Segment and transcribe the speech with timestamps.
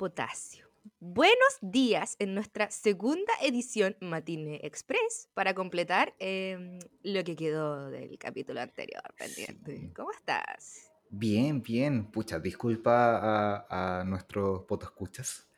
[0.00, 0.64] potasio.
[0.98, 8.16] Buenos días en nuestra segunda edición Matine Express para completar em, lo que quedó del
[8.18, 9.92] capítulo anterior pendiente.
[9.94, 10.90] ¿Cómo estás?
[11.10, 12.10] Bien, bien.
[12.10, 15.49] Pucha, disculpa a, a nuestros potoscuchas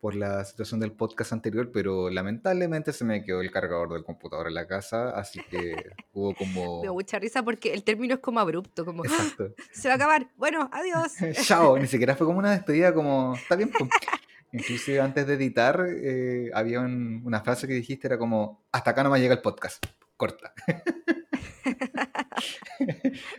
[0.00, 4.48] por la situación del podcast anterior, pero lamentablemente se me quedó el cargador del computador
[4.48, 5.74] en la casa, así que
[6.14, 6.80] hubo como...
[6.80, 9.54] Me da mucha risa porque el término es como abrupto, como Exacto.
[9.72, 11.12] se va a acabar, bueno, adiós.
[11.46, 13.70] Chao, ni siquiera fue como una despedida como, está bien.
[13.70, 13.90] Pues".
[14.52, 19.10] Inclusive antes de editar eh, había una frase que dijiste, era como, hasta acá no
[19.10, 19.84] me llega el podcast,
[20.16, 20.52] corta.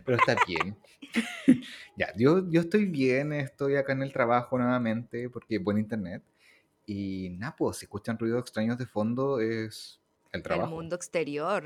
[0.06, 0.78] pero está bien.
[1.98, 6.24] ya, yo, yo estoy bien, estoy acá en el trabajo nuevamente porque buen internet.
[6.86, 10.00] Y nada, pues si escuchan ruidos extraños de fondo es
[10.32, 10.70] el trabajo.
[10.70, 11.66] El mundo exterior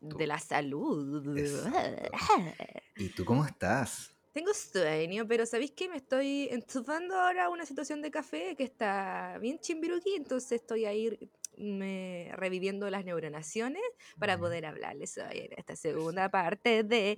[0.00, 1.36] de la salud.
[2.96, 4.14] ¿Y tú cómo estás?
[4.32, 9.38] Tengo sueño, pero ¿sabéis que me estoy enchufando ahora una situación de café que está
[9.40, 10.14] bien chimbiruquí?
[10.14, 13.82] Entonces estoy ahí me, reviviendo las neuronaciones
[14.18, 17.16] para poder hablarles hoy en esta segunda parte de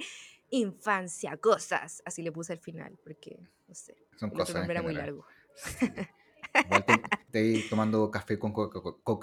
[0.51, 2.03] infancia, cosas.
[2.07, 3.97] Así le puse al final, porque no sé.
[4.17, 4.69] Son cosas.
[4.69, 5.27] era muy largo.
[6.55, 8.53] Estoy tomando café con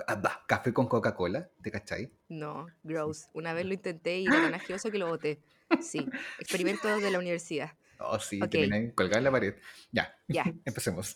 [0.08, 2.12] ah, café con Coca-Cola, ¿te cachai?
[2.28, 3.28] No, gross.
[3.34, 5.40] Una vez lo intenté y era tan asqueroso que lo boté.
[5.82, 6.08] Sí,
[6.40, 7.72] experimentos de la universidad.
[8.00, 8.68] Oh, sí, okay.
[8.68, 9.56] terminé colgado en la pared.
[9.92, 10.44] Ya, ya.
[10.66, 11.16] empecemos.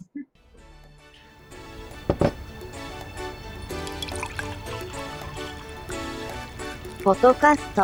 [7.03, 7.78] Fotocast.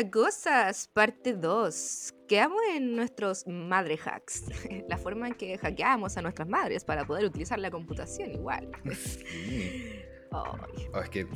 [0.00, 2.14] Gozas, parte 2.
[2.26, 4.44] Quedamos en nuestros madre hacks,
[4.88, 8.70] la forma en que hackeamos a nuestras madres para poder utilizar la computación igual.
[10.34, 10.56] Oh,
[10.98, 11.26] es que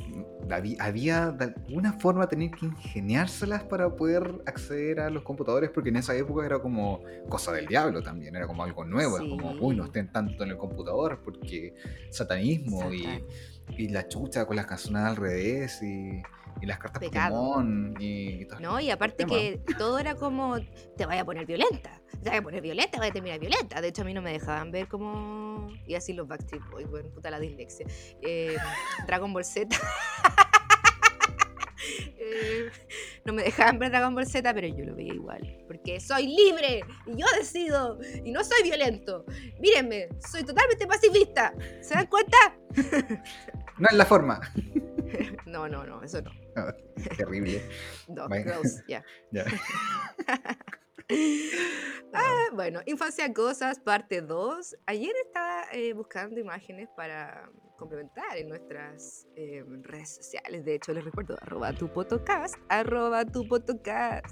[0.79, 5.97] había de alguna forma tener que ingeniárselas para poder acceder a los computadores, porque en
[5.97, 9.75] esa época era como cosa del diablo también, era como algo nuevo, era como, uy,
[9.75, 11.75] no estén tanto en el computador, porque
[12.09, 13.23] satanismo y,
[13.77, 16.23] y, la chucha con las canciones al revés y
[16.61, 20.57] y las cartas Pokémon y, todo No, y aparte que todo era como,
[20.95, 23.81] te vaya a poner violenta, te vaya a poner violenta, vaya a terminar violenta.
[23.81, 25.69] De hecho, a mí no me dejaban ver como...
[25.85, 27.85] Y así los Backstreet Boys, bueno, puta la dislexia.
[28.21, 28.57] Eh,
[29.05, 29.75] Dragon Ball Z.
[32.19, 32.69] Eh,
[33.23, 35.63] no me dejaban ver Dragon Ball Z, pero yo lo veía igual.
[35.67, 39.25] Porque soy libre y yo decido y no soy violento.
[39.59, 41.53] Mírenme, soy totalmente pacifista.
[41.81, 42.37] ¿Se dan cuenta?
[43.77, 44.41] no es la forma.
[45.45, 46.31] no, no, no, eso no.
[46.55, 46.73] Ah,
[47.17, 47.61] terrible.
[48.07, 49.03] No, gross, ya.
[52.13, 54.75] ah, bueno, Infancia Cosas, parte 2.
[54.87, 60.65] Ayer estaba eh, buscando imágenes para complementar en nuestras eh, redes sociales.
[60.65, 64.25] De hecho, les recuerdo, arroba tu podcast, arroba tu podcast.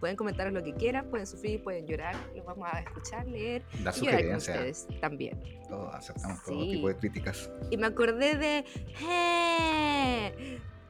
[0.00, 4.04] Pueden comentar lo que quieran, pueden sufrir, pueden llorar, los vamos a escuchar, leer y
[4.04, 5.40] llorar con ustedes también.
[5.68, 7.50] Todo, aceptamos todo tipo de críticas.
[7.70, 8.64] Y me acordé de...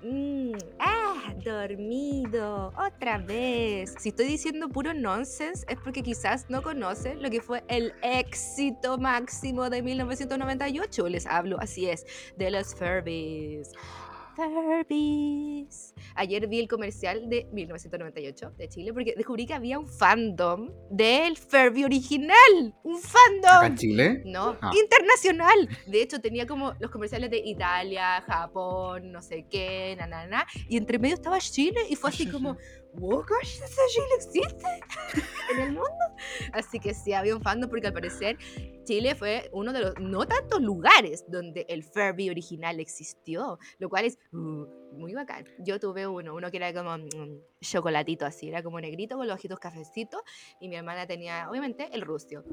[0.03, 3.95] Mm, ah, dormido, otra vez.
[3.99, 8.99] Si estoy diciendo puro nonsense es porque quizás no conocen lo que fue el éxito
[8.99, 11.09] máximo de 1998.
[11.09, 12.07] Les hablo, así es,
[12.37, 13.73] de los Furbies.
[14.37, 15.95] Furbies.
[16.15, 21.39] Ayer vi el comercial de 1998 de Chile porque descubrí que había un fandom del
[21.39, 22.75] Furby original.
[22.83, 23.65] Un fandom.
[23.65, 24.23] en Chile?
[24.27, 24.71] No, ah.
[24.79, 25.69] internacional.
[25.87, 30.47] De hecho, tenía como los comerciales de Italia, Japón, no sé qué, na, na, na.
[30.69, 32.59] Y entre medio estaba Chile y fue así como,
[32.99, 34.67] wow, gosh, ese Chile existe
[35.53, 35.91] en el mundo.
[36.53, 38.39] Así que sí, había un fandom porque al parecer
[38.85, 44.05] Chile fue uno de los no tantos lugares donde el Furby original existió, lo cual
[44.05, 45.45] es uh, muy bacán.
[45.59, 49.37] Yo tuve uno, uno que era como mm, chocolatito así, era como negrito con los
[49.37, 50.21] ojitos cafecitos
[50.61, 52.45] y mi hermana tenía obviamente el rustio,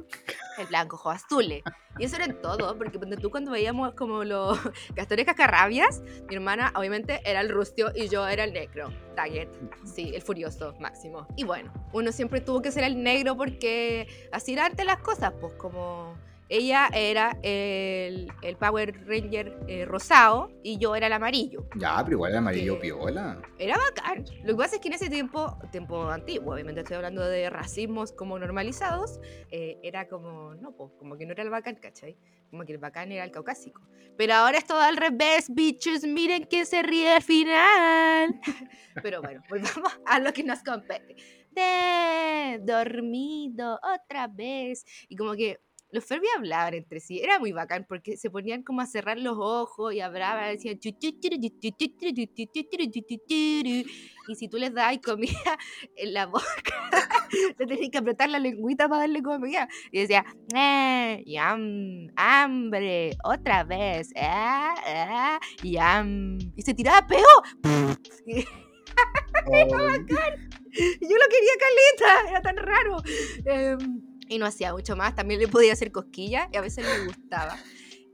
[0.57, 1.63] el blanco, ojos azules.
[1.99, 4.57] Y eso era en todo, porque tú cuando veíamos como los
[4.95, 9.49] castores cascarrabias, mi hermana obviamente era el rustio y yo era el negro, target,
[9.85, 11.27] sí, el furioso máximo.
[11.35, 15.33] Y bueno, uno siempre tuvo que ser el negro porque así eran antes las cosas,
[15.39, 16.17] pues como
[16.53, 21.67] ella era el, el Power Ranger eh, rosado y yo era el amarillo.
[21.75, 23.41] Ya, pero igual el amarillo piola.
[23.57, 24.23] Era bacán.
[24.43, 28.11] Lo que pasa es que en ese tiempo, tiempo antiguo, obviamente estoy hablando de racismos
[28.11, 29.19] como normalizados,
[29.49, 32.15] eh, era como, no, pues, como que no era el bacán, ¿cachai?
[32.51, 33.81] Como que el bacán era el caucásico.
[34.15, 38.39] Pero ahora es todo al revés, bitches, miren que se ríe al final.
[39.01, 41.15] pero bueno, volvamos a lo que nos compete.
[41.49, 44.85] De dormido otra vez.
[45.09, 45.59] Y como que
[45.93, 49.37] los Furby hablaban entre sí, era muy bacán porque se ponían como a cerrar los
[49.39, 50.79] ojos y hablaban, decían
[54.27, 55.57] y si tú les das comida
[55.95, 56.43] en la boca,
[57.57, 59.67] te tenías que apretar la lengüita para darle comida.
[59.91, 60.25] Y decía,
[60.55, 64.27] eh, yam, hambre, otra vez, eh,
[64.87, 66.39] eh, yam.
[66.55, 67.21] Y se tiraba peo.
[70.75, 72.97] Yo lo quería caleta, era tan raro.
[73.45, 77.05] Em, y no hacía mucho más, también le podía hacer cosquillas y a veces le
[77.05, 77.57] gustaba.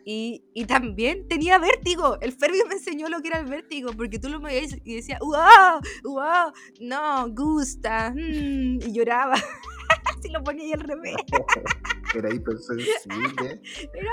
[0.06, 2.20] Y, y, también tenía vértigo.
[2.22, 5.20] El Ferbi me enseñó lo que era el vértigo, porque tú lo veías y decía,
[5.22, 6.52] wow, wow,
[6.82, 9.36] no, gusta, mm", y lloraba.
[10.22, 11.16] si lo ponía ahí al revés.
[12.16, 13.62] era hipersensible.
[13.94, 14.12] Era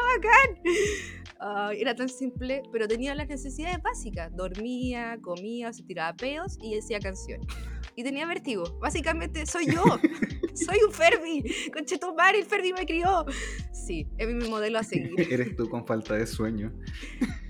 [1.40, 1.72] bacán.
[1.76, 4.34] era tan simple, pero tenía las necesidades básicas.
[4.36, 7.46] Dormía, comía, se tiraba peos y decía canciones
[7.96, 8.78] y tenía vértigo.
[8.78, 9.82] Básicamente soy yo.
[10.54, 11.42] soy un Ferdi.
[11.72, 13.24] Conchetumar, el Ferdi me crió.
[13.72, 15.32] Sí, es mi modelo a seguir.
[15.32, 16.72] Eres tú con falta de sueño.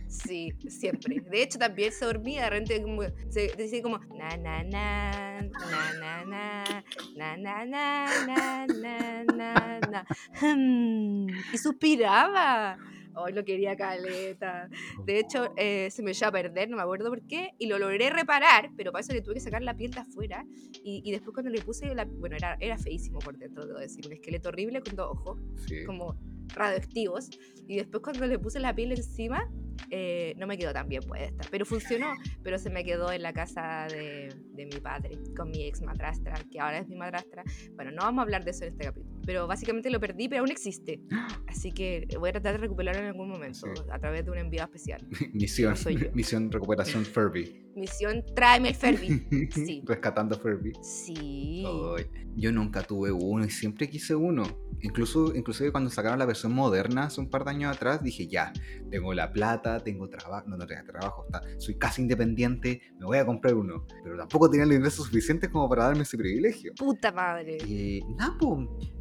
[0.08, 1.20] Sí, siempre.
[1.20, 6.24] De hecho, también se dormía, de repente como, se decía como na na na, na
[6.24, 6.84] na na,
[7.16, 10.06] na na na, na na na, na.
[10.40, 12.78] Hmm, y suspiraba.
[13.16, 14.68] Hoy lo quería caleta.
[15.04, 17.78] De hecho, eh, se me echó a perder, no me acuerdo por qué, y lo
[17.78, 20.44] logré reparar, pero para eso le tuve que sacar la piel de afuera.
[20.84, 24.06] Y, y después cuando le puse, la, bueno, era, era feísimo por dentro, debo decir,
[24.06, 25.40] un esqueleto horrible con dos ojos,
[25.86, 26.16] como
[26.54, 27.30] radioactivos.
[27.68, 29.50] Y después cuando le puse la piel encima,
[29.90, 32.12] eh, no me quedó tan bien puesta, pero funcionó,
[32.42, 36.34] pero se me quedó en la casa de, de, mi padre, con mi ex madrastra,
[36.50, 37.44] que ahora es mi madrastra.
[37.74, 40.40] Bueno, no vamos a hablar de eso en este capítulo, pero básicamente lo perdí, pero
[40.40, 41.00] aún existe.
[41.46, 44.62] Así que voy a tratar de recuperarlo en algún momento, a través de un envío
[44.62, 45.06] especial.
[45.32, 45.74] Misión,
[46.14, 47.65] misión recuperación Furby.
[47.76, 49.50] Misión tráeme el Furby.
[49.52, 49.82] Sí.
[49.84, 50.72] Rescatando Furby.
[50.82, 51.64] Sí.
[52.34, 54.44] yo nunca tuve uno y siempre quise uno.
[54.82, 58.52] Incluso, inclusive cuando sacaron la versión moderna hace un par de años atrás, dije ya,
[58.90, 63.18] tengo la plata, tengo trabajo, no, no tengo trabajo, está, soy casi independiente, me voy
[63.18, 63.86] a comprar uno.
[64.02, 66.72] Pero tampoco tenía los ingresos suficientes como para darme ese privilegio.
[66.76, 67.58] Puta madre.
[67.66, 68.36] Y nada,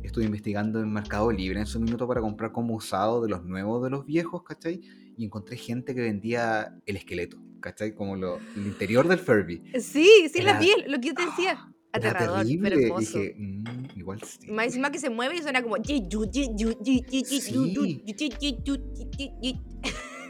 [0.04, 3.84] estuve investigando en Mercado Libre en su minuto para comprar como usado de los nuevos
[3.84, 4.82] de los viejos, ¿cachai?
[5.18, 7.94] Y encontré gente que vendía el esqueleto, ¿cachai?
[7.94, 9.64] Como lo, el interior del Furby.
[9.80, 13.20] Sí, sí, la piel, lo que yo te decía aterrador, pero hermoso.
[13.20, 13.64] Dije, mm,
[13.96, 14.52] igual sí.
[14.52, 15.78] Más encima que se mueve y suena como.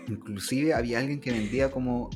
[0.08, 2.10] Inclusive había alguien que vendía como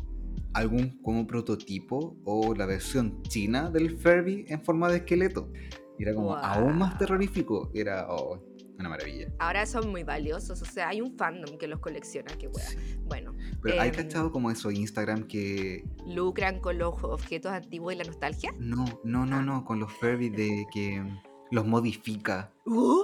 [0.53, 5.51] algún como prototipo o la versión china del Furby en forma de esqueleto.
[5.97, 7.71] Era como aún más terrorífico.
[7.73, 8.41] Era oh,
[8.79, 9.27] una maravilla.
[9.39, 12.49] Ahora son muy valiosos, o sea, hay un fandom que los colecciona, que
[13.03, 13.35] Bueno.
[13.61, 15.83] Pero ¿hay em, cachado como eso Instagram que...
[16.07, 18.53] ¿Lucran con los objetos antiguos y la nostalgia?
[18.57, 19.41] No, no, no, ah.
[19.41, 21.03] no, con los Furby de que
[21.51, 22.51] los modifica.
[22.65, 23.03] Uh.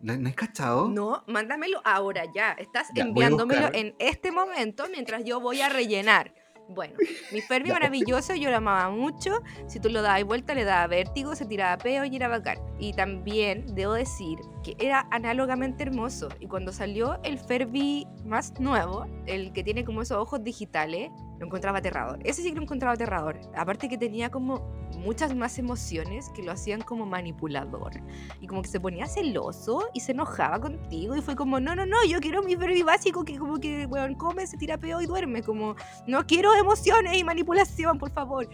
[0.00, 0.88] ¿No, has cachado?
[0.88, 2.52] No, mándamelo ahora ya.
[2.52, 6.32] Estás enviándomelo en este momento mientras yo voy a rellenar.
[6.70, 6.94] Bueno,
[7.32, 9.42] mi Fermi maravilloso, yo lo amaba mucho.
[9.66, 12.58] Si tú lo dabas vuelta, le daba vértigo, se tiraba peo y era bacán.
[12.78, 16.28] Y también debo decir que era análogamente hermoso.
[16.40, 21.46] Y cuando salió el Ferbi más nuevo, el que tiene como esos ojos digitales, lo
[21.46, 22.18] encontraba aterrador.
[22.22, 23.40] Ese sí que lo encontraba aterrador.
[23.56, 24.60] Aparte que tenía como
[24.98, 27.92] muchas más emociones que lo hacían como manipulador.
[28.40, 31.16] Y como que se ponía celoso y se enojaba contigo.
[31.16, 34.16] Y fue como, no, no, no, yo quiero mi Ferbi básico que como que, bueno,
[34.18, 35.42] come, se tira peo y duerme.
[35.42, 35.76] Como,
[36.06, 38.46] no quiero emociones y manipulación, por favor.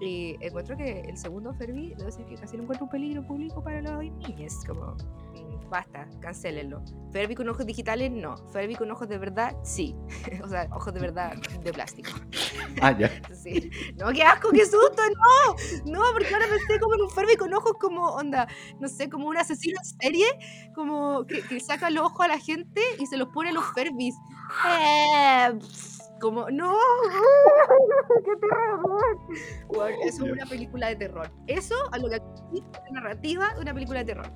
[0.00, 3.62] Y encuentro que el segundo Ferbi, debo decir que casi no encuentro un peligro público
[3.62, 4.64] para los niños.
[4.66, 4.96] Como,
[5.68, 6.82] basta, cancelenlo.
[7.12, 8.36] Ferbi con ojos digitales, no.
[8.48, 9.94] Ferbi con ojos de verdad, sí.
[10.42, 12.10] o sea, ojos de verdad de plástico.
[12.80, 13.10] Ah, ya.
[13.34, 13.70] sí.
[13.96, 15.92] No, qué asco, qué susto, no.
[15.92, 18.48] No, porque ahora pensé como en un Ferbi con ojos como, onda,
[18.80, 20.26] no sé, como un asesino en serie,
[20.74, 23.64] como que, que saca los ojos a la gente y se los pone a los
[23.74, 24.14] Ferbis.
[24.66, 25.58] Eh,
[26.20, 26.74] como, no,
[28.24, 29.18] qué terror.
[30.06, 31.30] eso es una película de terror.
[31.46, 34.32] Eso a lo que la narrativa de una película de terror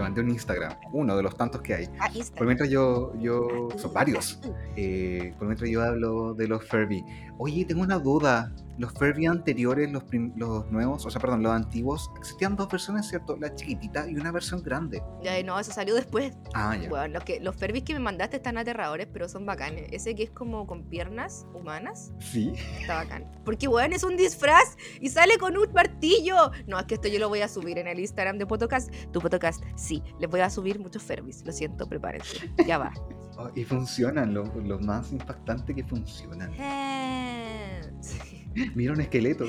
[0.00, 1.88] te mandé un Instagram, uno de los tantos que hay.
[2.00, 4.40] Ah, por mientras yo, yo, son varios,
[4.76, 7.04] eh, por mientras yo hablo de los Furby.
[7.36, 10.04] Oye, tengo una duda, los Furby anteriores, los,
[10.36, 13.36] los nuevos, o sea, perdón, los antiguos, existían dos versiones, ¿cierto?
[13.36, 15.02] La chiquitita y una versión grande.
[15.22, 16.32] Ya, no, eso salió después.
[16.54, 16.88] Ah, ya.
[16.88, 19.86] Bueno, los, que, los Furby que me mandaste están aterradores, pero son bacanes.
[19.92, 22.12] Ese que es como con piernas humanas.
[22.20, 22.54] Sí.
[22.80, 23.30] Está bacán.
[23.44, 26.50] Porque, bueno, es un disfraz y sale con un martillo.
[26.66, 28.90] No, es que esto yo lo voy a subir en el Instagram de Podcast.
[29.12, 30.02] Tu Podcast, sí.
[30.18, 31.44] Les voy a subir muchos Furbys.
[31.44, 32.50] Lo siento, prepárense.
[32.66, 32.94] Ya va.
[33.36, 34.46] Oh, y funcionan, lo,
[34.80, 36.50] más impactante que funcionan.
[36.58, 38.36] Eh, sí.
[38.74, 39.46] Mira un esqueleto.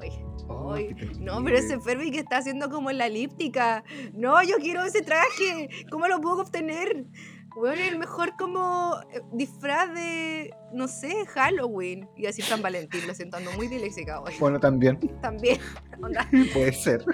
[0.00, 0.10] Ay,
[0.48, 1.80] Oh, ay, no, pero ese.
[1.80, 3.82] Ferbi que está haciendo como en la elíptica.
[4.14, 5.68] No, yo quiero ese traje.
[5.90, 7.04] ¿Cómo lo puedo obtener?
[7.56, 12.08] Bueno, el mejor como eh, disfraz de, no sé, Halloween.
[12.14, 14.34] Y así San Valentín, lo siento, ando muy disléxica hoy.
[14.38, 15.58] Bueno, también También,
[16.02, 17.04] onda, puede ser.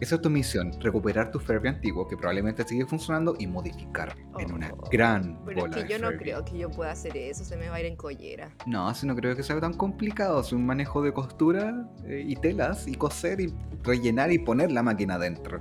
[0.00, 4.52] Esa es tu misión, recuperar tu Furby antiguo que probablemente sigue funcionando y modificar en
[4.52, 7.44] una Oh, gran Pero bola es que yo no creo que yo pueda hacer eso,
[7.44, 8.50] se me va a ir en collera.
[8.66, 10.40] No, así no creo que sea tan complicado.
[10.40, 14.82] Es un manejo de costura eh, y telas y coser y rellenar y poner la
[14.82, 15.60] máquina adentro.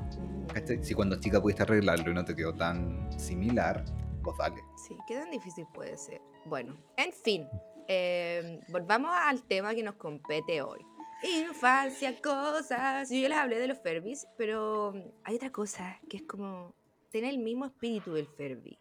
[0.54, 0.84] ¿Cachai?
[0.84, 3.84] Si cuando chica pudiste arreglarlo y no te quedó tan similar,
[4.24, 4.62] pues dale.
[4.88, 6.22] Sí, qué tan difícil puede ser.
[6.46, 7.48] Bueno, en fin,
[7.88, 10.86] eh, volvamos al tema que nos compete hoy.
[11.24, 13.10] Infancia, cosas.
[13.10, 16.74] Yo ya les hablé de los Ferbis, pero hay otra cosa que es como
[17.12, 18.80] tener el mismo espíritu del Ferbi.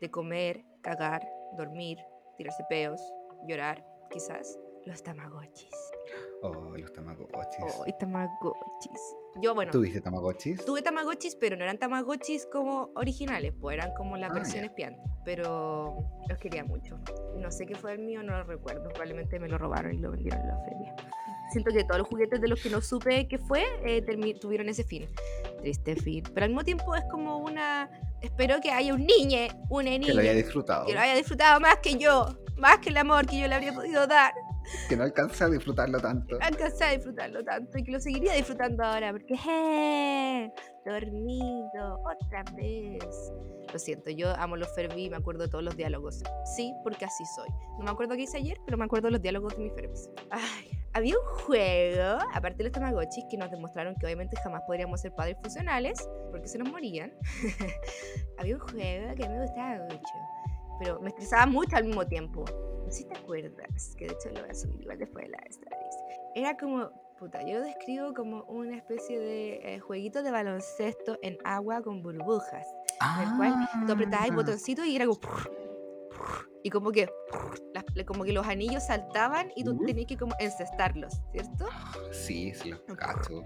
[0.00, 1.26] De comer, cagar,
[1.56, 1.98] dormir,
[2.36, 3.00] tirarse peos,
[3.46, 4.58] llorar, quizás.
[4.84, 5.95] Los tamagotchis.
[6.42, 7.64] Oh, los tamagotchis.
[7.78, 9.16] Oh, tamagotchis.
[9.42, 10.64] Yo, bueno, ¿Tuviste tamagotchis?
[10.64, 14.66] Tuve Tamagotchis, pero no eran Tamagotchis como originales, pues eran como la Ah, versión ya.
[14.66, 15.00] espiante.
[15.24, 15.96] Pero
[16.28, 16.98] los quería mucho.
[17.36, 18.88] No sé qué fue el mío, no lo recuerdo.
[18.90, 20.96] Probablemente me lo robaron y lo vendieron en la feria.
[21.52, 24.02] Siento que todos los juguetes de los que no supe qué fue eh,
[24.40, 25.06] tuvieron ese fin.
[25.60, 26.22] Triste fin.
[26.34, 27.90] Pero al mismo tiempo es como una.
[28.22, 29.38] Espero que haya un niño,
[29.68, 30.86] una niña, Que lo haya disfrutado.
[30.86, 32.26] que lo haya disfrutado más que yo,
[32.56, 34.32] más que el amor que yo le habría podido dar.
[34.88, 36.38] Que no alcance a disfrutarlo tanto.
[36.40, 40.52] alcancé a disfrutarlo tanto y que lo seguiría disfrutando ahora porque ¡eh!
[40.84, 43.32] dormido otra vez.
[43.72, 46.22] Lo siento, yo amo los Ferbi, me acuerdo de todos los diálogos.
[46.56, 47.48] Sí, porque así soy.
[47.78, 50.08] No me acuerdo qué hice ayer, pero me acuerdo de los diálogos de mis Ferbis.
[50.30, 55.00] Ay, había un juego, aparte de los Tamagotchis, que nos demostraron que obviamente jamás podríamos
[55.00, 57.12] ser padres funcionales, porque se nos morían.
[58.38, 60.14] había un juego que me gustaba mucho,
[60.78, 62.44] pero me estresaba mucho al mismo tiempo.
[62.84, 65.30] No sé si te acuerdas, que de hecho lo voy a subir igual después de
[65.32, 65.96] la stories.
[66.34, 71.36] Era como, puta, yo lo describo como una especie de eh, jueguito de baloncesto en
[71.44, 72.66] agua con burbujas.
[73.18, 74.36] En el cual tú apretabas el Ah.
[74.36, 75.18] botoncito y era como...
[76.62, 77.08] Y como que,
[77.72, 81.66] las- como que los anillos saltaban y tú tenías que como encestarlos, ¿cierto?
[82.10, 83.42] Sí, sí, cacho.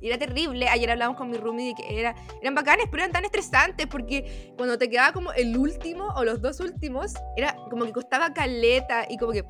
[0.00, 0.68] Y era terrible.
[0.68, 4.52] Ayer hablamos con mi roomie de que era, eran bacanes, pero eran tan estresantes porque
[4.56, 9.04] cuando te quedaba como el último o los dos últimos, era como que costaba caleta
[9.08, 9.44] y como que.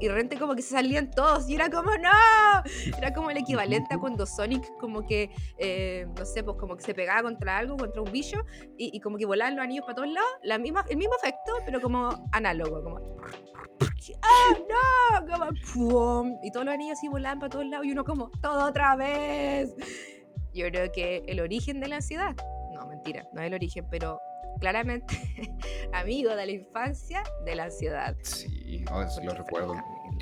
[0.00, 2.10] Y de repente como que se salían todos y era como ¡No!
[2.98, 6.82] Era como el equivalente a cuando Sonic como que, eh, no sé, pues como que
[6.82, 8.44] se pegaba contra algo, contra un bicho
[8.76, 10.30] y, y como que volaban los anillos para todos lados.
[10.42, 12.98] La misma, el mismo efecto, pero como análogo, como...
[14.22, 15.26] ¡Ah, no!
[15.26, 16.38] Como, ¡pum!
[16.42, 19.74] Y todos los anillos así volaban para todos lados y uno como, ¡todo otra vez!
[20.52, 22.36] Yo creo que el origen de la ansiedad,
[22.72, 24.20] no, mentira, no es el origen, pero
[24.60, 25.14] claramente
[25.92, 28.16] amigo de la infancia de la ansiedad.
[28.22, 29.74] Sí, oh, eso lo recuerdo.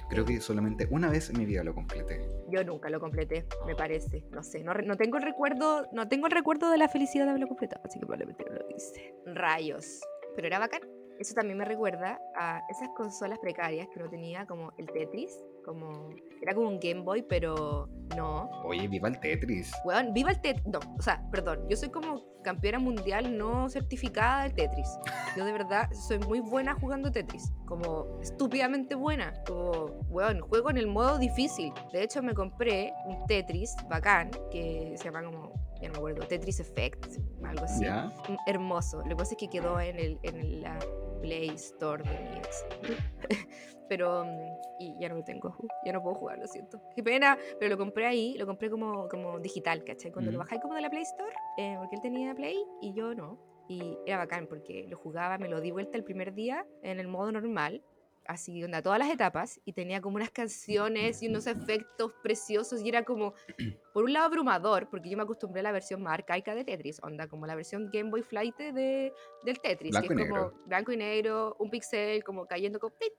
[0.08, 2.26] Creo que solamente una vez en mi vida lo completé.
[2.48, 4.24] Yo nunca lo completé, me parece.
[4.30, 7.30] No sé, no, no tengo el recuerdo, no tengo el recuerdo de la felicidad de
[7.30, 9.14] haberlo completado, así que probablemente no lo hice.
[9.26, 10.00] Rayos.
[10.34, 10.82] Pero era bacán.
[11.18, 16.10] Eso también me recuerda a esas consolas precarias que uno tenía, como el Tetris, como
[16.42, 18.50] era como un Game Boy, pero no.
[18.64, 19.72] Oye, viva el Tetris.
[19.84, 20.66] Weón, viva el Tetris.
[20.66, 24.88] No, o sea, perdón, yo soy como campeona mundial no certificada de Tetris.
[25.36, 29.32] Yo de verdad soy muy buena jugando Tetris, como estúpidamente buena.
[29.46, 31.72] Como, weón, juego en el modo difícil.
[31.92, 36.26] De hecho, me compré un Tetris bacán que se llama como, ya no me acuerdo,
[36.26, 37.06] Tetris Effect,
[37.44, 37.84] algo así.
[37.84, 38.12] ¿Ya?
[38.28, 38.98] Mm, Hermoso.
[38.98, 40.76] Lo que pasa es que quedó en, el, en la
[41.22, 42.64] Play Store de mi ex.
[43.88, 46.80] Pero, mm, y ya no lo tengo, ya no puedo jugar, lo siento.
[46.94, 50.10] Qué pena, pero lo compré ahí, lo compré como, como digital, ¿cachai?
[50.10, 50.44] Cuando lo Ujú.
[50.44, 53.38] bajáis como de la Play Store, eh, porque él tenía Play y yo no.
[53.68, 57.08] Y era bacán porque lo jugaba, me lo di vuelta el primer día en el
[57.08, 57.82] modo normal,
[58.26, 62.88] así, onda, todas las etapas, y tenía como unas canciones y unos efectos preciosos, y
[62.88, 63.34] era como,
[63.92, 67.00] por un lado abrumador, porque yo me acostumbré a la versión más arcaica de Tetris,
[67.02, 69.12] onda, como la versión Game Boy Flight de,
[69.44, 70.62] del Tetris, Blanco que es como negro.
[70.66, 73.12] blanco y negro, un pixel, como cayendo como tip,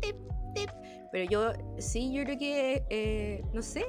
[0.00, 0.16] tip,
[0.54, 0.70] tip.
[1.10, 3.84] Pero yo, sí, yo creo que, eh, no sé,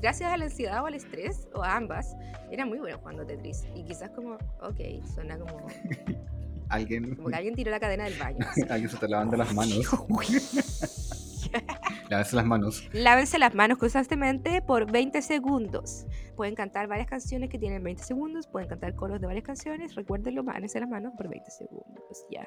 [0.00, 2.16] gracias a la ansiedad o al estrés, o a ambas,
[2.50, 3.66] era muy bueno jugando Tetris.
[3.74, 5.66] Y quizás como, ok, suena como,
[6.68, 8.38] Alguien, como que alguien tiró la cadena del baño.
[8.70, 9.86] alguien se está lavando las manos.
[12.10, 12.88] Lávense las manos.
[12.92, 16.06] Lávense las manos constantemente por 20 segundos.
[16.36, 19.94] Pueden cantar varias canciones que tienen 20 segundos, pueden cantar coros de varias canciones.
[19.94, 22.26] Recuérdenlo, lávense las manos por 20 segundos.
[22.30, 22.46] Ya.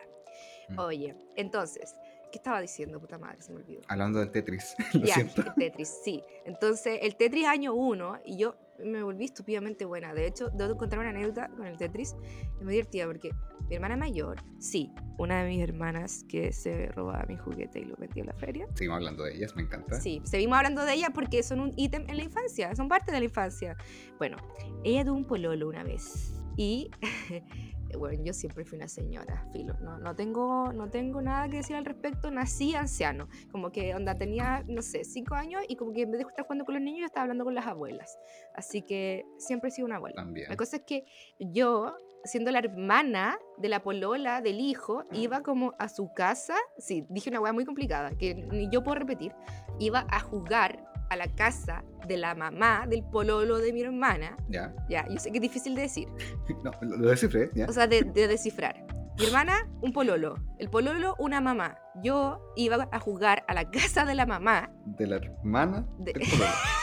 [0.70, 0.80] Mm.
[0.80, 1.96] Oye, entonces,
[2.32, 3.00] ¿qué estaba diciendo?
[3.00, 3.82] Puta madre, se me olvidó.
[3.88, 4.76] Hablando del Tetris.
[4.94, 5.42] Lo Ya, siento.
[5.42, 6.24] el Tetris, sí.
[6.46, 10.14] Entonces, el Tetris año 1, y yo me volví estúpidamente buena.
[10.14, 12.16] De hecho, debo contar una anécdota con el Tetris.
[12.58, 13.32] Es muy divertida porque
[13.70, 17.96] mi hermana mayor, sí, una de mis hermanas que se robaba mi juguete y lo
[17.98, 18.68] metía en la feria.
[18.74, 20.00] Seguimos hablando de ellas, me encanta.
[20.00, 23.20] Sí, seguimos hablando de ellas porque son un ítem en la infancia, son parte de
[23.20, 23.78] la infancia.
[24.18, 24.38] Bueno,
[24.84, 26.90] ella tuvo un pololo una vez y
[27.98, 31.76] bueno, yo siempre fui una señora, filo, no, no, tengo, no tengo nada que decir
[31.76, 36.04] al respecto, nací anciano, como que onda tenía, no sé, cinco años y como que
[36.04, 38.18] en vez de estar jugando con los niños yo estaba hablando con las abuelas,
[38.56, 40.16] así que siempre he sido una abuela.
[40.16, 40.50] También.
[40.50, 41.06] La cosa es que
[41.40, 47.06] yo, siendo la hermana de la polola del hijo, iba como a su casa, sí,
[47.10, 49.34] dije una hueá muy complicada, que ni yo puedo repetir,
[49.80, 54.36] iba a jugar a la casa de la mamá del pololo de mi hermana.
[54.50, 54.74] Ya.
[54.90, 56.08] Ya, yo sé que es difícil de decir.
[56.64, 57.66] No, lo, lo descifré, ya.
[57.68, 58.86] O sea, de, de descifrar.
[59.18, 60.36] Mi hermana, un pololo.
[60.60, 61.78] El pololo, una mamá.
[62.02, 64.72] Yo iba a jugar a la casa de la mamá.
[64.86, 66.52] De la hermana De- del pololo.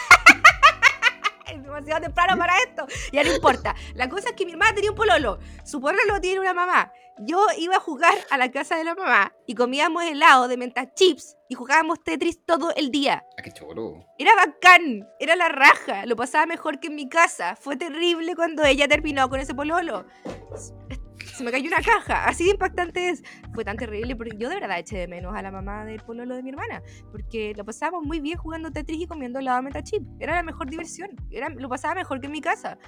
[1.47, 2.87] Es demasiado temprano para esto.
[3.13, 3.75] Ya no importa.
[3.95, 5.39] La cosa es que mi hermana tenía un pololo.
[5.65, 6.93] Su pololo tiene una mamá.
[7.19, 10.93] Yo iba a jugar a la casa de la mamá y comíamos helado de menta
[10.93, 13.25] chips y jugábamos Tetris todo el día.
[13.39, 14.05] Ah, qué choro.
[14.19, 17.57] Era bacán, era la raja, lo pasaba mejor que en mi casa.
[17.57, 20.05] Fue terrible cuando ella terminó con ese pololo.
[21.37, 23.23] Se me cayó una caja, así de impactante es.
[23.53, 26.35] Fue tan terrible porque yo de verdad eché de menos a la mamá del pololo
[26.35, 29.83] de mi hermana, porque lo pasábamos muy bien jugando Tetris y comiendo helado de menta
[29.83, 30.03] chip.
[30.19, 32.79] Era la mejor diversión, era, lo pasaba mejor que en mi casa.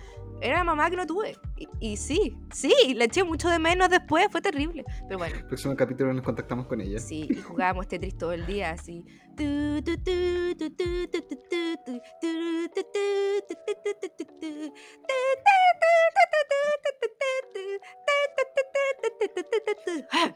[0.40, 1.36] Era la mamá que no tuve.
[1.58, 4.82] Y, y sí, sí, la eché mucho de menos después, fue terrible.
[5.06, 6.98] Pero bueno, El próximo capítulo nos contactamos con ella.
[7.00, 9.04] Sí, y jugábamos Tetris todo el día, así.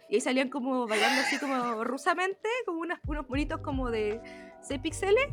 [0.08, 4.20] Y ahí salían como bailando así como rusamente, como unas, unos bonitos como de
[4.60, 5.26] 6 píxeles.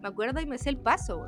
[0.00, 1.26] Me acuerdo y me sé el paso,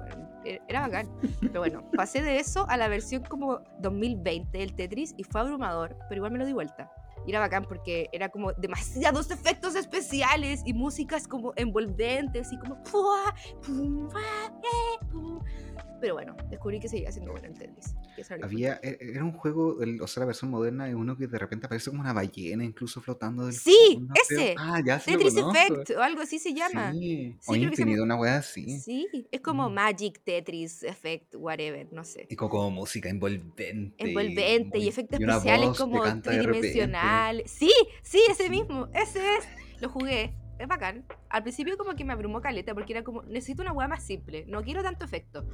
[0.68, 1.08] era bacán.
[1.40, 5.96] Pero bueno, pasé de eso a la versión como 2020 del Tetris y fue abrumador,
[6.08, 6.90] pero igual me lo di vuelta.
[7.26, 12.76] Y era bacán porque era como demasiados efectos especiales y músicas como envolventes y como...
[14.62, 15.06] ¡eh!
[16.00, 17.94] Pero bueno, descubrí que seguía siendo bueno el Tetris.
[18.42, 21.38] Había, e- era un juego, el- o sea, la versión moderna es uno que de
[21.38, 24.54] repente aparece como una ballena incluso flotando del Sí, fondo, ese.
[24.58, 25.58] Ah, ya sí lo Tetris conozco.
[25.58, 26.92] Effect o algo así se llama.
[26.92, 27.36] Sí.
[27.40, 28.80] Sí, o Infinite, una weá así.
[28.80, 29.74] Sí, es como Mm.
[29.74, 32.26] Magic, Tetris, Effect, whatever, no sé.
[32.28, 33.70] Y co- como música envolvente.
[33.98, 37.50] Envolvente y muy- efectos una especiales como tridimensionales.
[37.50, 37.70] Sí,
[38.02, 39.44] sí, ese mismo, ese es.
[39.80, 41.04] Lo jugué, es bacán.
[41.28, 44.44] Al principio como que me abrumó caleta porque era como, necesito una hueá más simple,
[44.46, 45.46] no quiero tanto efecto.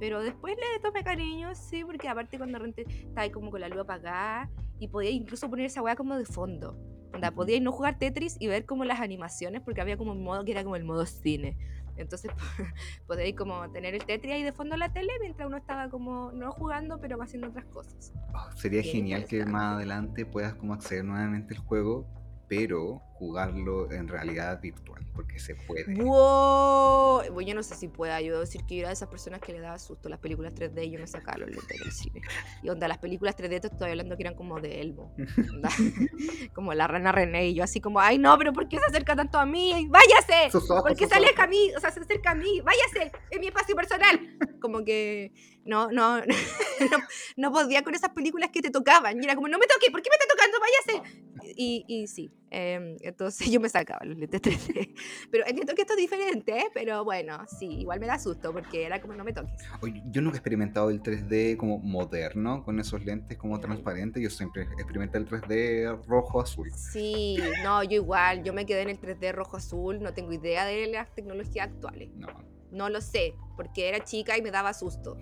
[0.00, 3.68] Pero después le tomé cariño, sí, porque aparte cuando rente estaba ahí como con la
[3.68, 6.76] luz apagada y podía incluso poner esa hueá como de fondo.
[7.12, 10.44] Onda, podía no jugar Tetris y ver como las animaciones porque había como un modo
[10.44, 11.56] que era como el modo cine.
[11.96, 12.30] Entonces
[13.06, 16.30] podéis como tener el Tetris ahí de fondo en la tele mientras uno estaba como
[16.32, 18.12] no jugando pero haciendo otras cosas.
[18.34, 22.06] Oh, sería Bien genial que más adelante puedas como acceder nuevamente al juego,
[22.48, 25.92] pero jugarlo en realidad virtual, porque se puede.
[25.94, 27.32] ¡Wow!
[27.32, 28.20] Bueno, yo no sé si pueda.
[28.20, 30.54] Yo debo decir que yo era de esas personas que le daba susto las películas
[30.54, 32.22] 3D y yo me sacaba los lentes del cine.
[32.62, 35.14] Y onda, las películas 3D te estoy hablando que eran como de Elmo.
[35.52, 35.68] onda,
[36.54, 39.16] como la rana René y yo así como, ay no, pero ¿por qué se acerca
[39.16, 39.72] tanto a mí?
[39.72, 40.56] ¡Ay, ¡Váyase!
[40.56, 41.72] Ojos, ¿Por qué se aleja a mí?
[41.76, 42.60] O sea, se acerca a mí.
[42.60, 43.12] ¡Váyase!
[43.30, 44.38] Es mi espacio personal.
[44.60, 45.32] Como que
[45.64, 46.18] no, no,
[46.90, 46.98] no,
[47.36, 49.20] no podía con esas películas que te tocaban.
[49.20, 50.58] Y era como, no me toque, ¿por qué me está tocando?
[50.60, 51.27] ¡Váyase!
[51.56, 54.94] Y, y sí, em, entonces yo me sacaba los lentes 3D.
[55.30, 56.66] Pero entiendo que esto es diferente, ¿eh?
[56.74, 59.52] pero bueno, sí, igual me da susto porque era como, no me toques.
[59.80, 64.22] Oye, yo nunca he experimentado el 3D como moderno, con esos lentes como transparentes.
[64.22, 66.70] Yo siempre experimenté el 3D rojo-azul.
[66.74, 70.86] Sí, no, yo igual, yo me quedé en el 3D rojo-azul, no tengo idea de
[70.88, 72.10] las tecnologías actuales.
[72.14, 72.57] No.
[72.70, 75.16] No lo sé, porque era chica y me daba susto.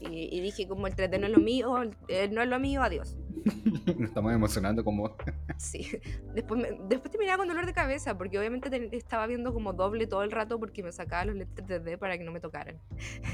[0.00, 1.74] Y, y dije, como el 3D no es lo mío,
[2.08, 3.16] eh, no es lo mío, adiós.
[3.98, 5.16] Nos estamos emocionando como...
[5.58, 5.86] Sí.
[6.34, 10.22] Después, me- después terminaba con dolor de cabeza, porque obviamente estaba viendo como doble todo
[10.22, 12.80] el rato porque me sacaba los lentes 3D para que no me tocaran.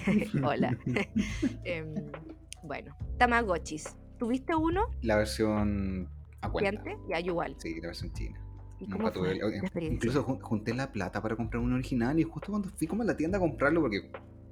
[0.44, 0.76] Hola.
[1.64, 1.94] Em,
[2.62, 3.96] bueno, Tamagotchis.
[4.18, 4.86] ¿Tuviste uno?
[5.02, 6.08] La versión
[6.40, 6.82] a cuenta.
[7.08, 7.54] Ya, igual.
[7.58, 8.40] Sí, la versión china.
[8.80, 9.38] ¿Y Nunca tuve?
[9.80, 13.06] Incluso jun- junté la plata para comprar un original y justo cuando fui como a
[13.06, 14.10] la tienda a comprarlo, porque,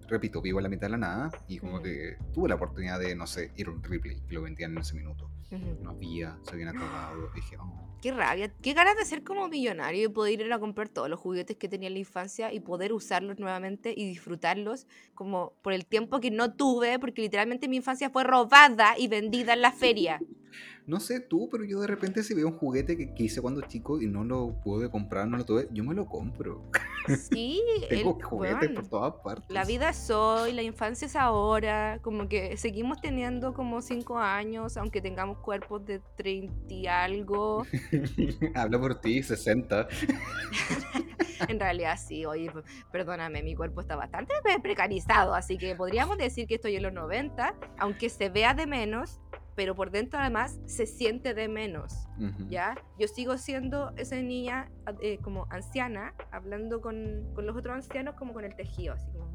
[0.09, 3.15] repito, vivo en la mitad de la nada y como que tuve la oportunidad de,
[3.15, 5.31] no sé, ir a un replay que lo vendían en ese minuto.
[5.83, 7.31] No había, se habían acabado.
[7.35, 10.89] Dije, oh, Qué rabia, qué ganas de ser como millonario y poder ir a comprar
[10.89, 15.55] todos los juguetes que tenía en la infancia y poder usarlos nuevamente y disfrutarlos como
[15.63, 19.63] por el tiempo que no tuve, porque literalmente mi infancia fue robada y vendida en
[19.63, 20.21] la feria.
[20.87, 24.01] No sé tú, pero yo de repente si veo un juguete que, hice cuando chico
[24.01, 26.71] y no lo pude comprar, no lo tuve, yo me lo compro.
[27.31, 29.51] Sí, Tengo juguetes por todas partes.
[29.51, 34.77] La vida es hoy, la infancia es ahora, como que seguimos teniendo como 5 años,
[34.77, 37.67] aunque tengamos cuerpos de 30 y algo.
[38.55, 39.89] Habla por ti, 60.
[41.49, 42.51] en realidad sí, oye,
[42.93, 47.55] perdóname, mi cuerpo está bastante precarizado, así que podríamos decir que estoy en los 90,
[47.79, 49.21] aunque se vea de menos,
[49.57, 52.07] pero por dentro además se siente de menos,
[52.49, 52.77] ¿ya?
[52.99, 58.35] Yo sigo siendo esa niña eh, como anciana, hablando con, con, los otros ancianos como
[58.35, 59.26] con el tejido, así como...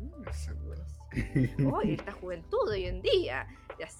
[1.57, 3.47] Mm, esta juventud hoy en día.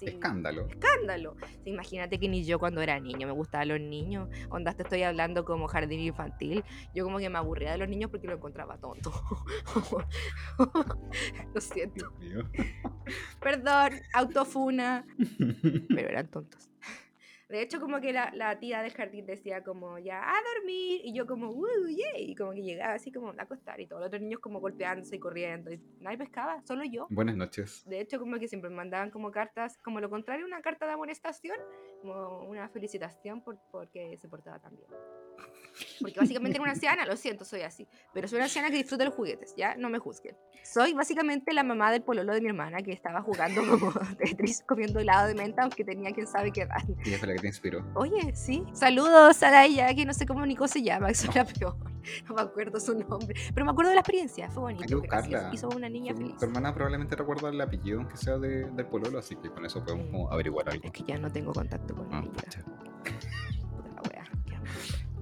[0.00, 0.66] escándalo.
[0.68, 1.36] Escándalo.
[1.64, 4.28] imagínate que ni yo cuando era niño me gustaban los niños.
[4.48, 6.64] Onda, te estoy hablando como jardín infantil.
[6.94, 9.12] Yo como que me aburría de los niños porque lo encontraba tonto.
[11.54, 12.12] lo siento.
[13.40, 15.04] Perdón, autofuna.
[15.88, 16.70] Pero eran tontos.
[17.52, 21.12] De hecho, como que la, la, tía del jardín decía como, ya, a dormir, y
[21.12, 21.66] yo como, uh,
[22.16, 25.16] y como que llegaba así como a acostar, y todos los otros niños como golpeándose
[25.16, 27.08] y corriendo, y nadie pescaba, solo yo.
[27.10, 27.84] Buenas noches.
[27.86, 30.92] De hecho, como que siempre me mandaban como cartas, como lo contrario, una carta de
[30.92, 31.58] amonestación,
[32.00, 34.88] como una felicitación por, porque se portaba tan bien.
[36.00, 37.88] Porque básicamente era una anciana, lo siento, soy así.
[38.12, 39.74] Pero soy una anciana que disfruta los juguetes, ¿ya?
[39.76, 40.36] No me juzguen.
[40.64, 45.00] Soy básicamente la mamá del pololo de mi hermana que estaba jugando como Tetris comiendo
[45.00, 46.82] helado de menta, aunque tenía quién sabe qué edad.
[47.04, 47.84] Y fue la que te inspiró.
[47.94, 48.64] Oye, sí.
[48.72, 51.76] Saludos a ella, que no sé cómo Nico se llama, eso es la peor.
[52.28, 53.40] No me acuerdo su nombre.
[53.54, 54.82] Pero me acuerdo de la experiencia, fue bonito.
[54.82, 55.50] Hay que buscarla.
[55.52, 56.36] Hizo una niña feliz.
[56.36, 59.84] Tu hermana probablemente recuerda el apellido, aunque sea de, del pololo, así que con eso
[59.84, 60.84] podemos averiguar algo.
[60.84, 62.64] Es que ya no tengo contacto con ah, ella.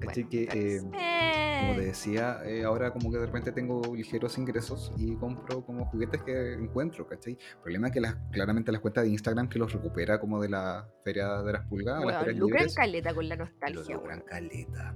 [0.07, 4.91] Así que, eh, como te decía, eh, ahora como que de repente tengo ligeros ingresos
[4.97, 7.33] y compro como juguetes que encuentro, ¿cachai?
[7.33, 10.49] El problema es que las, claramente las cuentas de Instagram que los recupera como de
[10.49, 12.03] la feria de las pulgadas.
[12.03, 13.95] Bueno, las lucran caleta con la nostalgia.
[13.95, 14.95] Lucran caleta.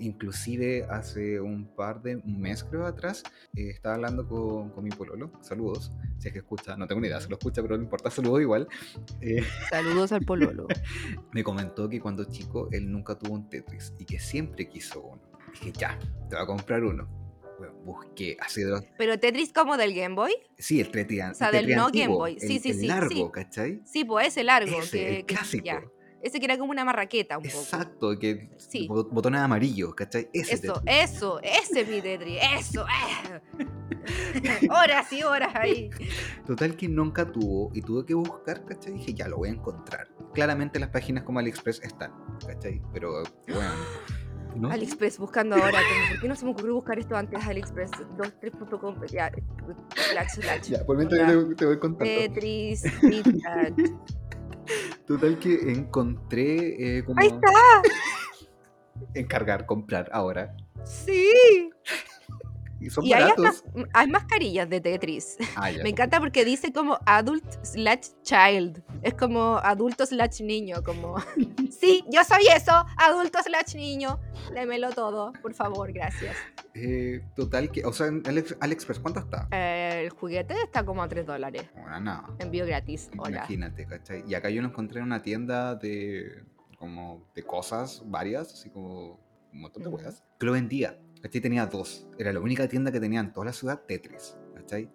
[0.00, 3.22] Inclusive hace un par de un mes creo atrás
[3.56, 7.08] eh, estaba hablando con, con, mi pololo, saludos, si es que escucha, no tengo ni
[7.08, 8.68] idea, se lo escucha, pero no importa, saludos igual.
[9.20, 10.66] Eh, saludos al pololo.
[11.32, 15.22] me comentó que cuando chico él nunca tuvo un Tetris y que siempre quiso uno.
[15.52, 15.98] Dije, ya,
[16.28, 17.08] te va a comprar uno.
[17.58, 20.32] Bueno, busqué así de ¿Pero Tetris como del Game Boy?
[20.58, 21.22] Sí, el Tetris.
[21.30, 22.40] O sea, del no Game Boy.
[22.40, 22.86] Sí, sí, sí.
[22.86, 23.26] largo, sí.
[23.32, 23.82] ¿cachai?
[23.84, 24.80] Sí, pues ese largo.
[24.80, 25.92] Ese, que, el clásico.
[26.22, 27.58] Ese que era como una marraqueta un poco.
[27.58, 28.86] Exacto, que sí.
[28.88, 30.30] botones amarillos, ¿cachai?
[30.32, 32.86] Ese eso, eso, ese es mi Tetris, eso.
[32.86, 33.66] Eh.
[34.70, 35.90] horas y horas ahí.
[36.46, 38.92] Total que nunca tuvo y tuve que buscar, ¿cachai?
[38.94, 40.08] Dije, ya lo voy a encontrar.
[40.32, 42.12] Claramente las páginas como AliExpress están,
[42.46, 42.80] ¿cachai?
[42.92, 43.70] Pero bueno.
[44.54, 44.70] ¿No?
[44.70, 45.78] AliExpress buscando ahora,
[46.10, 47.90] ¿por qué no se me ocurrió buscar esto antes AliExpress?
[47.90, 49.32] 23.com, ya,
[50.10, 50.68] slash, slash.
[50.68, 52.04] Ya, por mientras te, te voy contando.
[52.04, 52.84] Tetris,
[55.06, 57.20] Total que encontré eh, como...
[57.20, 57.82] ¡Ahí está!
[59.14, 60.54] Encargar, comprar ahora.
[60.84, 61.70] Sí.
[62.82, 65.36] Y son y hay, mascarillas de Tetris.
[65.56, 68.82] Ah, Me encanta porque dice como adult slash child.
[69.02, 70.82] Es como adulto slash niño.
[70.84, 71.16] Como,
[71.70, 74.20] sí, yo soy eso, adulto slash niño.
[74.54, 76.36] Démelo todo, por favor, gracias.
[76.74, 78.22] Eh, total, que, o sea, en
[78.60, 79.48] AliExpress, ¿cuánto está?
[79.52, 81.70] Eh, el juguete está como a 3 dólares.
[81.74, 82.36] Bueno, no.
[82.38, 83.10] Envío gratis.
[83.12, 84.24] Imagínate, ¿cachai?
[84.26, 86.44] Y acá yo lo encontré en una tienda de
[86.82, 89.20] como de cosas varias, así como
[89.52, 90.98] un montón de cosas, que lo vendía.
[91.22, 91.40] ¿Cachai?
[91.40, 92.06] Tenía dos.
[92.18, 94.36] Era la única tienda que tenía en toda la ciudad Tetris.
[94.54, 94.90] ¿Cachai?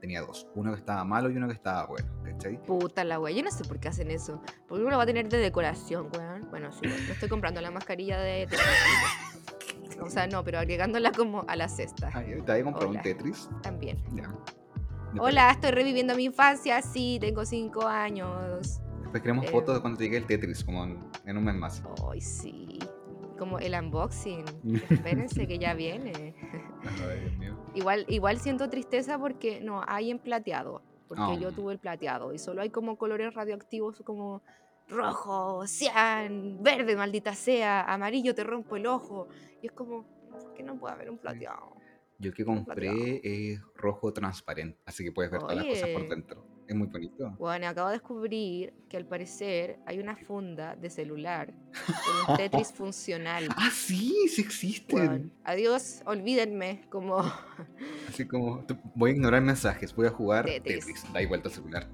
[0.00, 0.48] Tenía dos.
[0.54, 2.08] Uno que estaba malo y uno que estaba bueno.
[2.24, 2.60] ¿Cachai?
[2.64, 3.34] Puta la wea.
[3.34, 4.42] Yo no sé por qué hacen eso.
[4.66, 6.48] Porque uno va a tener de decoración, weón.
[6.50, 10.00] Bueno, sí, no estoy comprando la mascarilla de Tetris.
[10.00, 12.10] o sea, no, pero agregándola como a la cesta.
[12.12, 13.48] Ah, ¿Te había comprado un Tetris?
[13.62, 13.98] También.
[15.20, 16.82] Hola, estoy reviviendo mi infancia.
[16.82, 18.80] Sí, tengo cinco años.
[19.02, 21.82] Después queremos eh, fotos de cuando llegue el Tetris, como en, en un mes más.
[22.10, 22.67] Ay, sí
[23.38, 24.44] como el unboxing.
[24.90, 26.34] Espérense que ya viene.
[27.74, 30.82] Igual, igual siento tristeza porque no hay en plateado.
[31.08, 31.52] Porque yo oh.
[31.52, 34.42] tuve el plateado y solo hay como colores radioactivos como
[34.88, 39.28] rojo, cian, verde, maldita sea, amarillo, te rompo el ojo.
[39.62, 41.76] Y es como, ¿por qué no puede haber un plateado?
[42.18, 46.08] Yo el que compré es rojo transparente, así que puedes ver todas las cosas por
[46.08, 46.57] dentro.
[46.68, 47.34] Es muy bonito.
[47.38, 51.54] Bueno, acabo de descubrir que al parecer hay una funda de celular
[51.86, 53.48] con un Tetris funcional.
[53.56, 55.32] Ah, sí, sí existen.
[55.44, 57.20] adiós, olvídenme, como...
[58.06, 61.10] Así como, voy a ignorar mensajes, voy a jugar Tetris.
[61.10, 61.88] Da vuelta al celular.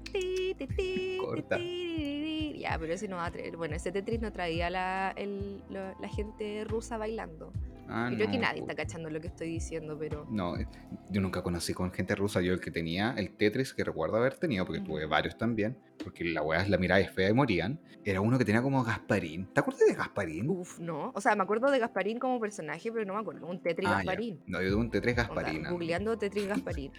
[1.21, 1.57] Corta.
[1.57, 3.55] Ya, pero ese no va a traer.
[3.55, 7.53] Bueno, ese Tetris no traía la, el, la gente rusa bailando.
[7.87, 10.25] Ah, creo que nadie está cachando lo que estoy diciendo, pero.
[10.29, 10.67] No, eh,
[11.09, 12.41] yo nunca conocí con gente rusa.
[12.41, 16.23] Yo el que tenía, el Tetris que recuerdo haber tenido, porque tuve varios también, porque
[16.25, 19.45] la weá la mirada es fea y morían, era uno que tenía como Gasparín.
[19.53, 20.49] ¿Te acuerdas de Gasparín?
[20.49, 21.11] Uf, no.
[21.13, 23.47] O sea, me acuerdo de Gasparín como personaje, pero no me acuerdo.
[23.47, 23.97] Un Tetris Ah, ya.
[23.97, 24.41] Gasparín.
[24.47, 25.63] No, yo tuve un Tetris Gasparín.
[25.69, 26.91] Googleando Tetris Gasparín.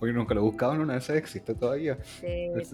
[0.00, 1.98] Hoy nunca lo buscaban, una vez existe todavía.
[2.20, 2.72] Tetris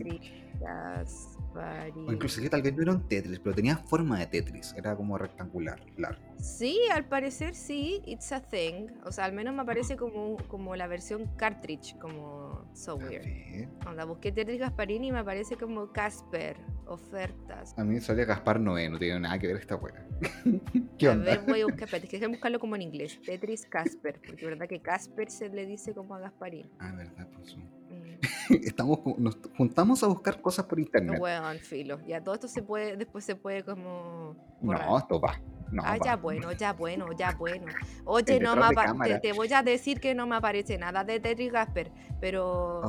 [2.06, 4.74] O inclusive tal vez no era un Tetris, pero tenía forma de Tetris.
[4.76, 6.20] Era como rectangular, largo.
[6.38, 8.88] Sí, al parecer sí, it's a thing.
[9.04, 13.24] O sea, al menos me aparece como, como la versión cartridge, como so A weird.
[13.24, 13.68] ver.
[13.86, 17.76] Onda, busqué Tetris Gasparín y me aparece como Casper, ofertas.
[17.78, 20.06] A mí salía Gaspar Noé, no tiene nada que ver esta weá.
[20.98, 21.24] ¿Qué a onda?
[21.24, 23.18] ver, voy a buscar, espérate, que que buscarlo como en inglés.
[23.24, 26.70] Tetris Casper, porque es verdad que Casper se le dice como a Gasparín.
[26.78, 27.56] Ah, verdad, pues.
[27.56, 27.85] Mm.
[28.64, 31.20] Estamos, nos juntamos a buscar cosas por internet.
[31.20, 32.00] Weón, filo.
[32.06, 34.36] Ya todo esto se puede, después se puede como.
[34.60, 34.86] borrar.
[34.86, 35.40] No, esto va.
[35.72, 36.04] No, ah, va.
[36.04, 37.66] ya bueno, ya bueno, ya bueno.
[38.04, 38.62] Oye, no me
[39.04, 41.90] te, te voy a decir que no me aparece nada de Tetris Gasper,
[42.20, 42.80] pero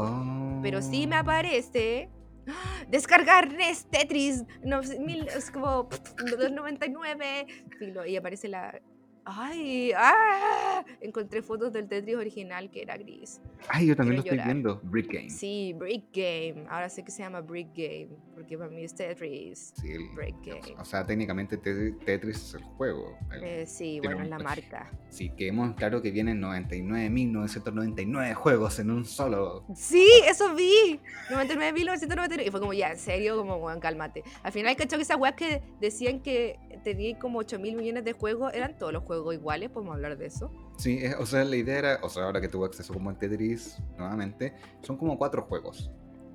[0.61, 1.19] pero sí me Oh.
[1.19, 2.09] aparece
[2.47, 2.83] ¡ah!
[2.87, 6.13] descargar NES Tetris no, mil, es como pff,
[6.51, 7.47] 99
[7.79, 8.79] filo, y aparece la
[9.29, 14.37] ay ah, encontré fotos del Tetris original que era gris Ay, yo también lo estoy
[14.39, 14.79] viendo.
[14.83, 15.29] Brick Game.
[15.29, 19.73] sí Brick Game ahora sé que se llama Brick Game porque para mí es Tetris
[19.81, 23.17] Sí, el- Brick Game O sea, técnicamente Te- Tetris es el juego.
[23.33, 28.79] El- Eh, sí tiene bueno es la marca Sí, quedemos claro que vienen 99.999 juegos
[28.79, 29.63] en un solo.
[29.75, 30.99] Sí, eso vi.
[31.29, 32.45] 99.999.
[32.45, 34.23] Y fue como, ya, en serio, como, weón, cálmate.
[34.43, 38.13] Al final, cachó que esas weas que decían que tenían como 8 mil millones de
[38.13, 39.69] juegos, eran todos los juegos iguales.
[39.69, 40.51] Podemos hablar de eso.
[40.77, 43.17] Sí, eh, o sea, la idea era, o sea, ahora que tuve acceso como al
[43.17, 45.91] Tetris nuevamente, son como cuatro juegos.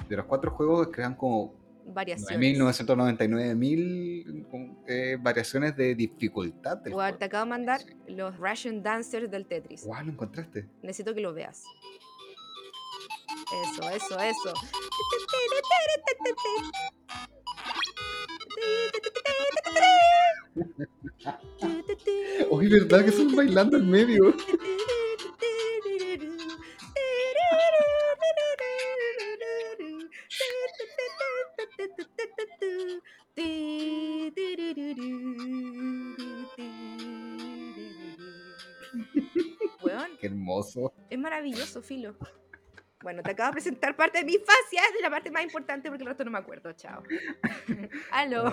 [0.08, 2.56] De los cuatro juegos crean como Variaciones.
[2.58, 7.18] 9.999.000 eh, variaciones de dificultad del juego.
[7.18, 7.92] te acabo de mandar Sí.
[8.08, 9.84] los Russian Dancers del Tetris.
[9.84, 10.68] Guau, lo encontraste.
[10.82, 11.64] Necesito que lo veas.
[13.64, 14.52] Eso, eso, eso.
[22.50, 24.34] Oye, ¿verdad que son bailando en medio?
[39.82, 40.92] Weón, Qué hermoso.
[41.08, 42.14] es maravilloso, Filo.
[43.02, 45.88] Bueno, te acabo de presentar parte de mi infancia, es de la parte más importante
[45.88, 46.72] porque el resto no me acuerdo.
[46.72, 47.02] Chao.
[48.12, 48.44] Aló.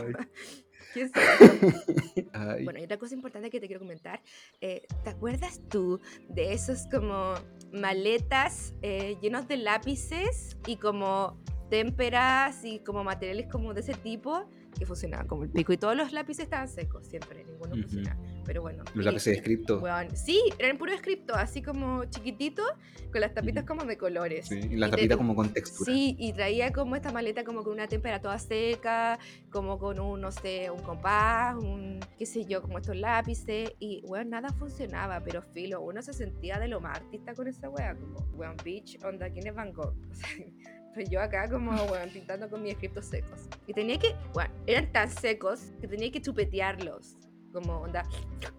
[2.63, 4.21] Bueno, y otra cosa importante que te quiero comentar,
[4.61, 5.99] eh, ¿te acuerdas tú
[6.29, 7.35] de esos como
[7.71, 11.37] maletas eh, llenos de lápices y como
[11.69, 15.95] témperas y como materiales como de ese tipo que funcionaban como el pico y todos
[15.95, 17.81] los lápices estaban secos siempre, ninguno Ujú.
[17.83, 18.19] funcionaba.
[18.45, 18.83] Pero bueno.
[18.93, 19.79] los lápices de escrito.
[19.79, 22.63] weón, sí, eran puro escrito, así como chiquitito,
[23.11, 24.47] con las tapitas como de colores.
[24.47, 25.91] Sí, y la Y te- tapita como con textura.
[25.91, 29.19] Sí, y traía como esta maleta como con una témpera toda seca,
[29.51, 34.01] como con un, no sé, un compás, un, qué sé yo, como estos lápices, y,
[34.05, 37.95] weón, nada funcionaba, pero filo, uno se sentía de lo más artista con esa wea,
[37.95, 39.93] como, weón, bitch, onda, ¿quién es Van Gogh?
[40.11, 43.41] O sea, pues yo acá como, weón, pintando con mis escritos secos.
[43.67, 47.15] Y tenía que, weón, eran tan secos que tenía que chupetearlos,
[47.51, 48.03] como, onda,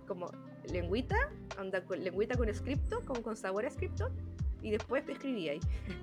[0.07, 0.31] como
[0.71, 1.17] lengüita,
[1.59, 4.11] onda, con, lengüita con escrito, como con sabor a escrito,
[4.63, 5.61] y después escribía ahí.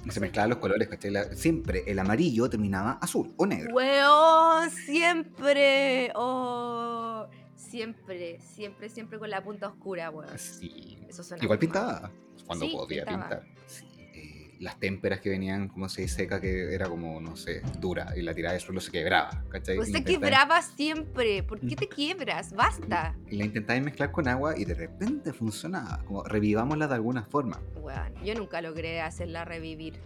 [0.09, 1.13] Se mezclaban los colores, ¿cachai?
[1.35, 3.73] Siempre el amarillo terminaba azul o negro.
[3.75, 6.11] Weón, siempre.
[6.15, 10.37] Oh, siempre, siempre, siempre con la punta oscura, weón.
[10.39, 10.97] Sí.
[11.07, 12.11] Eso Igual pintaba.
[12.45, 13.29] Cuando Sí, podía pintaba.
[13.41, 13.55] pintar.
[13.67, 13.85] Sí,
[14.59, 18.13] las témperas que venían, como se dice, seca, que era como, no sé, dura.
[18.15, 19.43] Y la tirada de suelo se quebraba.
[19.49, 19.75] ¿cachai?
[19.75, 21.43] Pues te intentaba- quebraba siempre.
[21.43, 22.53] ¿Por qué te quiebras?
[22.53, 23.15] Basta.
[23.29, 26.03] Y la intentaba mezclar con agua y de repente funcionaba.
[26.05, 27.59] Como revivámosla de alguna forma.
[27.81, 29.99] Weón, yo nunca logré hacerla revivir.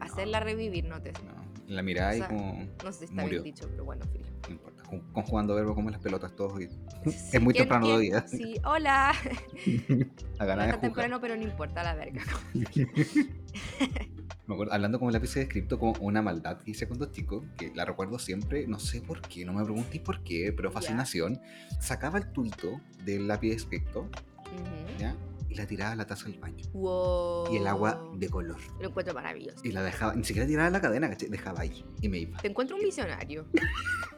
[0.00, 1.12] Hacerla revivir, no te.
[1.12, 1.48] ¿no?
[1.66, 2.66] La mirada O y sea, como.
[2.84, 3.42] No sé si está Murió.
[3.42, 4.24] bien dicho, pero bueno, filo.
[4.46, 4.77] No importa.
[4.88, 6.60] Con, conjugando verbos como las pelotas todos.
[6.60, 6.68] Y
[7.10, 8.10] Sí, es muy ¿quién- temprano quién?
[8.12, 8.28] todavía.
[8.28, 9.10] Sí, hola.
[10.38, 10.80] A No ganar jugar.
[10.80, 12.22] temprano, pero no importa la verga.
[14.46, 17.70] Me acuerdo, hablando como lápiz de escrito, como una maldad que hice cuando chico, que
[17.74, 21.38] la recuerdo siempre, no sé por qué, no me preguntéis por qué, pero fascinación.
[21.80, 24.98] Sacaba el tubito del lápiz de escrito, Ujú.
[24.98, 25.14] ¿ya?
[25.50, 26.64] Y la tiraba a la taza del baño.
[26.72, 27.52] Wow.
[27.52, 28.58] Y el agua de color.
[28.80, 29.60] Lo encuentro maravilloso.
[29.64, 31.08] Y la dejaba, ni siquiera tiraba la cadena.
[31.08, 31.84] Dejaba ahí.
[32.00, 32.38] Y me iba.
[32.38, 33.46] Te encuentro un visionario.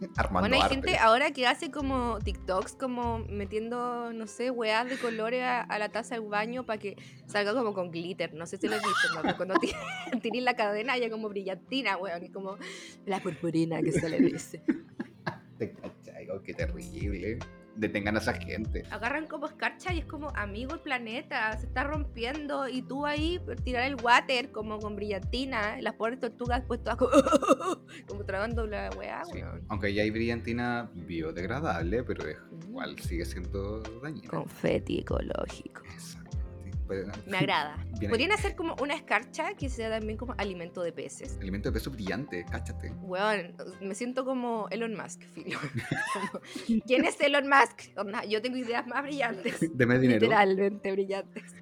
[0.16, 0.74] Armando Bueno, hay arte.
[0.74, 5.78] gente ahora que hace como TikToks, como metiendo, no sé, weas de colores a, a
[5.78, 8.34] la taza del baño para que salga como con glitter.
[8.34, 9.36] No sé si lo has visto, ¿no?
[9.36, 9.54] Cuando
[10.22, 12.56] tirís la cadena ya como brillantina, weón, y como
[13.06, 14.62] la purpurina que se le dice.
[15.58, 17.38] Te cachai, oh, qué terrible.
[17.78, 18.82] Detengan a esa gente.
[18.90, 23.40] Agarran como escarcha y es como, amigo, el planeta se está rompiendo y tú ahí
[23.64, 27.10] tirar el water como con brillantina, las pobres tortugas pues todas como,
[28.08, 29.40] como tragando la weá, Sí.
[29.68, 32.38] Aunque ya hay brillantina biodegradable, pero es-
[32.68, 34.28] igual sigue siendo dañina.
[34.28, 35.82] Confeti ecológico.
[35.92, 36.27] Exacto.
[37.26, 37.76] Me agrada.
[38.08, 41.36] Podrían hacer como una escarcha que sea también como alimento de peces.
[41.40, 42.92] Alimento de peso brillante, cáchate.
[43.02, 45.58] Weón, me siento como Elon Musk, filo.
[46.12, 46.40] Como,
[46.86, 47.90] ¿Quién es Elon Musk?
[48.28, 49.60] Yo tengo ideas más brillantes.
[49.74, 50.20] Deme dinero.
[50.20, 51.54] Literalmente brillantes.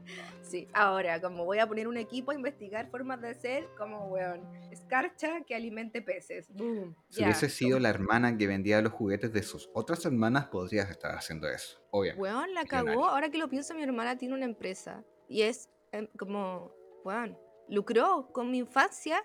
[0.43, 4.43] Sí, ahora, como voy a poner un equipo a investigar formas de hacer, como, weón,
[4.71, 6.47] escarcha que alimente peces.
[6.55, 6.95] Boom.
[7.09, 7.27] Si ya.
[7.27, 11.49] hubiese sido la hermana que vendía los juguetes de sus otras hermanas, podrías estar haciendo
[11.49, 11.81] eso.
[11.91, 12.23] Obviamente.
[12.23, 13.07] Weón, la cagó.
[13.07, 15.03] Ahora que lo pienso, mi hermana tiene una empresa.
[15.29, 16.73] Y es em, como,
[17.05, 17.37] weón,
[17.69, 19.23] lucró con mi infancia.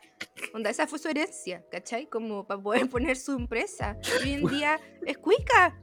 [0.53, 2.07] Onda, esa fue su herencia, ¿cachai?
[2.07, 3.97] Como para poder poner su empresa.
[4.03, 5.77] Y hoy en día es cuica.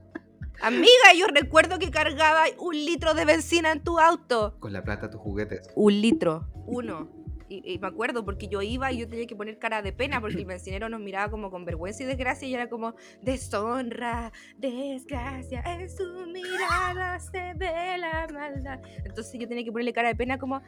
[0.60, 4.56] Amiga, yo recuerdo que cargaba un litro de benzina en tu auto.
[4.58, 5.70] Con la plata tus juguetes.
[5.76, 6.48] Un litro.
[6.66, 7.17] Uno.
[7.48, 10.20] Y, y me acuerdo porque yo iba y yo tenía que poner cara de pena
[10.20, 15.62] porque el bencinero nos miraba como con vergüenza y desgracia y era como deshonra, desgracia,
[15.66, 18.80] en su mirada se ve la maldad.
[19.04, 20.60] Entonces yo tenía que ponerle cara de pena como,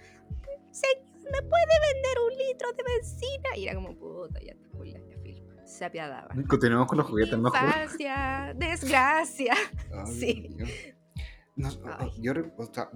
[0.70, 3.56] señor, ¿me puede vender un litro de benzina?
[3.56, 5.66] Y era como, puta, ya te ya filo.
[5.66, 6.28] Se apiadaba.
[6.48, 7.52] Continuamos con los juguetes más.
[7.54, 9.54] Infancia, desgracia.
[9.92, 10.56] Ay, Sí.
[11.56, 11.68] No,
[12.20, 12.90] yo, o sea,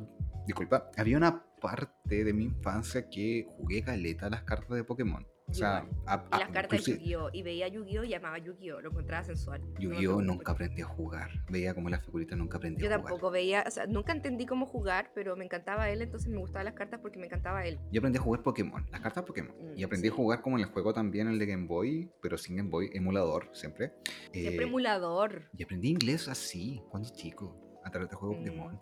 [0.46, 5.26] disculpa, había una parte de mi infancia que jugué caleta las cartas de Pokémon.
[5.46, 7.28] O sea, a- Y a- las cartas de Yu-Gi-Oh!
[7.32, 8.04] Y veía Yu-Gi-Oh!
[8.04, 8.80] y amaba Yu-Gi-Oh!
[8.80, 9.60] Lo encontraba sensual.
[9.74, 10.14] No Yu-Gi-Oh!
[10.14, 11.30] por nunca aprendí a jugar.
[11.50, 13.04] Veía como las figuritas nunca aprendí Yo a jugar.
[13.10, 16.64] tampoco veía, o sea, nunca entendí cómo jugar, pero me encantaba él, entonces me gustaban
[16.64, 17.78] las cartas porque me encantaba él.
[17.92, 19.54] Yo aprendí a jugar Pokémon, las cartas Pokémon.
[19.54, 20.16] Mm, y aprendí a sí.
[20.16, 23.50] jugar como en el juego también, el de Game Boy, pero sin Game Boy, emulador,
[23.52, 23.92] siempre.
[24.32, 25.50] Siempre Eh, emulador.
[25.58, 28.38] Y aprendí inglés así, cuando chico, a través del juego Mm.
[28.38, 28.80] Pokémon.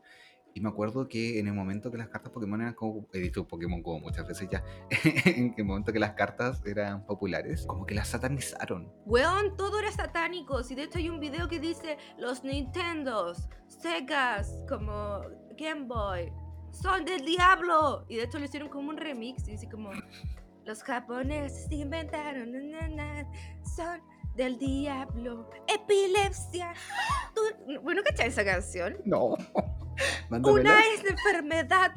[0.54, 3.08] Y me acuerdo que en el momento que las cartas Pokémon eran como.
[3.12, 4.62] He dicho Pokémon como muchas veces ya.
[5.24, 8.92] en el momento que las cartas eran populares, como que las satanizaron.
[9.06, 10.62] Weón, todo era satánico.
[10.62, 15.22] Si de hecho hay un video que dice los Nintendos, Segas, como
[15.56, 16.32] Game Boy,
[16.70, 18.04] son del diablo.
[18.08, 19.90] Y de hecho le hicieron como un remix y dice como
[20.64, 22.52] los japoneses inventaron,
[23.76, 24.00] son
[24.36, 26.72] del diablo, epilepsia.
[27.34, 27.40] ¿Tú,
[27.82, 28.96] bueno, ¿cachai esa canción?
[29.04, 29.36] No.
[30.30, 31.92] Una es enfermedad,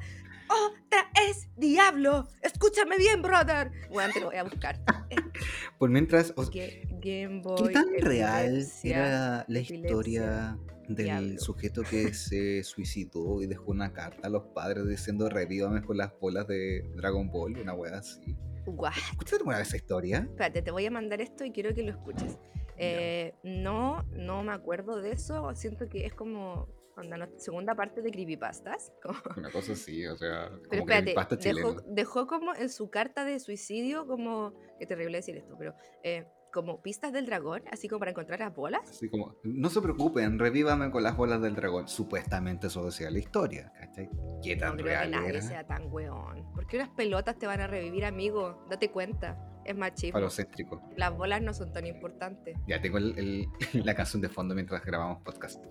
[0.50, 2.28] otra es diablo.
[2.41, 3.71] Escúchame bien, brother.
[3.89, 4.80] Bueno, te lo voy a buscar.
[5.80, 6.34] Por mientras.
[6.36, 7.67] o- Ge- Game Boy.
[7.67, 11.39] ¿Qué tan real era la historia del diablo.
[11.39, 16.12] sujeto que se suicidó y dejó una carta a los padres diciendo revívame con las
[16.19, 17.58] bolas de Dragon Ball?
[17.58, 18.36] Una wea así.
[18.65, 18.91] Guau.
[19.12, 20.17] ¿Escuchaste alguna vez esa historia?
[20.30, 22.38] Espérate, te voy a mandar esto y quiero que lo escuches.
[22.78, 25.54] Eh, no, no me acuerdo de eso.
[25.56, 28.91] Siento que es como onda, la segunda parte de Creepypastas.
[29.04, 32.89] como- Una cosa así, o sea, Pero como espérate, creepypasta dejó, dejó como en su
[32.89, 34.54] carta de suicidio, como.
[34.80, 35.73] Qué terrible decir esto, pero.
[36.04, 38.89] eh, como pistas del dragón, así como para encontrar las bolas.
[38.89, 41.89] Así como, no se preocupen, revívame con las bolas del dragón.
[41.89, 44.09] Supuestamente eso decía la historia, ¿cachai?
[44.41, 45.41] ¿Qué No tan que real nadie era?
[45.41, 46.49] sea tan weón.
[46.53, 48.65] ¿Por qué unas pelotas te van a revivir, amigo?
[48.69, 49.37] Date cuenta.
[49.65, 50.13] Es machismo.
[50.13, 50.81] Falocéntrico.
[50.95, 52.55] Las bolas no son tan importantes.
[52.67, 53.49] Ya tengo el- el-
[53.85, 55.61] la canción de fondo mientras grabamos podcast.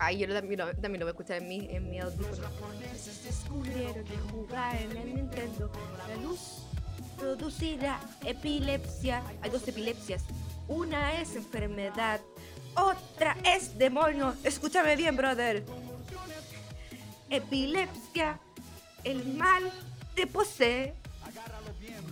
[0.00, 2.48] Ay, yo también lo, también lo voy a escuchar en mi, en mi audífono.
[3.24, 5.70] Descubrieron que jugar en el Nintendo.
[6.08, 6.66] La luz
[7.24, 9.22] producirá epilepsia.
[9.40, 10.22] Hay dos epilepsias.
[10.68, 12.20] Una es enfermedad.
[12.76, 14.34] Otra es demonio.
[14.44, 15.64] Escúchame bien, brother.
[17.30, 18.38] Epilepsia.
[19.04, 19.72] El mal
[20.14, 20.94] te posee.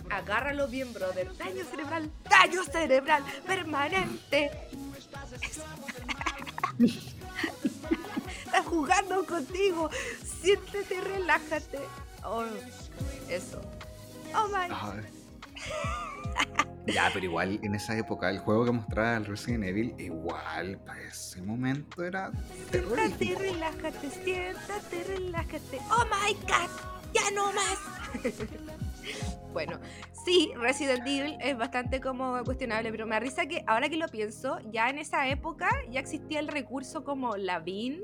[0.09, 1.35] Agárralo bien, brother.
[1.37, 2.11] Daño cerebral.
[2.27, 4.51] Daño cerebral permanente.
[8.45, 9.91] Estás jugando contigo.
[10.41, 11.79] Siéntete, relájate.
[12.23, 12.45] Oh,
[13.29, 13.61] eso.
[14.35, 14.67] Oh my.
[16.85, 21.01] Ya, pero igual en esa época el juego que mostraba el Resident Evil, igual para
[21.01, 23.39] ese momento era Siéntate, terrorífico.
[23.39, 24.09] relájate.
[24.09, 25.79] Siéntate, relájate.
[25.91, 26.69] Oh my god.
[27.13, 27.77] Ya no más.
[29.53, 29.79] bueno,
[30.25, 34.07] sí, Resident Evil es bastante como cuestionable, pero me da risa que ahora que lo
[34.09, 38.01] pienso, ya en esa época ya existía el recurso como Lavin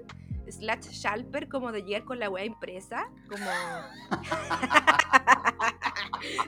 [0.47, 3.45] slash Shalper como de llegar con la wea impresa, como...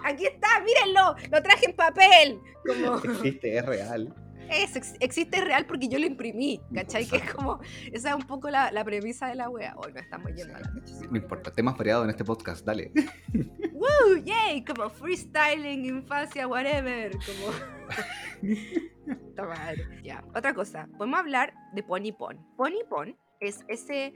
[0.03, 2.39] Aquí está, mírenlo, lo traje en papel.
[2.65, 2.97] Como...
[2.97, 4.13] Existe, es real.
[4.49, 7.05] Es, ex- existe real porque yo lo imprimí, ¿cachai?
[7.07, 7.61] Que es como,
[7.93, 9.73] esa es un poco la, la premisa de la wea.
[9.77, 10.93] Hoy no estamos yendo a la noche.
[11.09, 12.91] No importa, temas variados en este podcast, dale.
[13.71, 14.17] ¡Woo!
[14.25, 14.65] ¡Yay!
[14.65, 17.11] Como freestyling, infancia, whatever.
[17.11, 17.53] Como.
[19.47, 19.87] Madre.
[20.03, 20.87] Ya, otra cosa.
[20.97, 22.37] Podemos hablar de Pony Pon.
[22.57, 24.13] Pony Pon es ese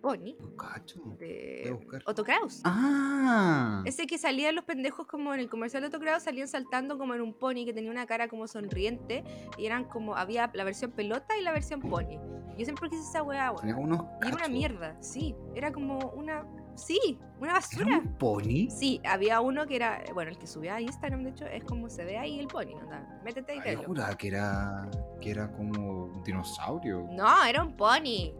[0.00, 1.00] pony No cacho.
[1.18, 1.76] De.
[2.06, 2.60] Otto Kraus.
[2.64, 3.82] Ah.
[3.84, 7.14] Ese que salían los pendejos como en el comercial de Otto Kraus, salían saltando como
[7.14, 9.24] en un pony que tenía una cara como sonriente
[9.58, 12.18] y eran como, había la versión pelota y la versión pony.
[12.56, 13.88] Yo siempre quise esa weá, Tenía weón.
[13.90, 15.34] como unos Y era una mierda, sí.
[15.54, 16.44] Era como una,
[16.74, 17.98] sí, una ¿Era basura.
[17.98, 18.68] un pony?
[18.68, 21.88] Sí, había uno que era, bueno, el que subía a Instagram, de hecho, es como
[21.88, 22.88] se ve ahí el pony, ¿no?
[23.24, 23.82] Métete y Ay, yo velo.
[23.86, 24.90] juraba que era,
[25.20, 27.06] que era como un dinosaurio.
[27.12, 28.32] No, era un pony.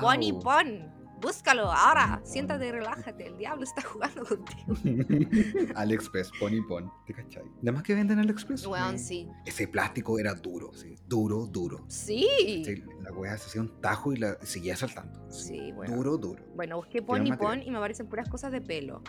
[0.00, 1.00] Pony Pon.
[1.20, 2.20] Búscalo ahora.
[2.24, 3.26] Siéntate y relájate.
[3.26, 4.74] El diablo está jugando contigo.
[5.74, 6.90] AliExpress, Pony Pon.
[7.06, 7.44] ¿Te cachai?
[7.62, 8.66] Además que venden AliExpress.
[8.66, 9.28] Weón, sí.
[9.44, 10.94] Ese plástico era duro, sí.
[11.06, 11.84] Duro, duro.
[11.88, 12.26] Sí.
[12.64, 15.30] Sí, la weá se hacía un tajo y la seguía saltando.
[15.30, 15.94] Sí, bueno.
[15.94, 16.42] Duro, duro.
[16.54, 17.02] Bueno, busqué.
[17.02, 19.02] Pon y me aparecen puras cosas de pelo.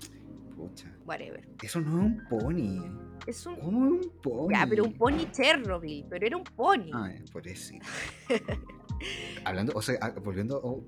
[0.55, 0.93] Pucha.
[1.05, 1.47] Whatever.
[1.63, 3.11] Eso no es un pony.
[3.25, 3.55] Es un.
[3.55, 4.49] ¿Cómo es un pony?
[4.51, 6.05] Ya, pero un pony Chernobyl.
[6.09, 6.91] Pero era un pony.
[6.93, 7.73] Ah, por eso.
[9.43, 10.59] Hablando, o sea, ah, volviendo.
[10.63, 10.85] oh,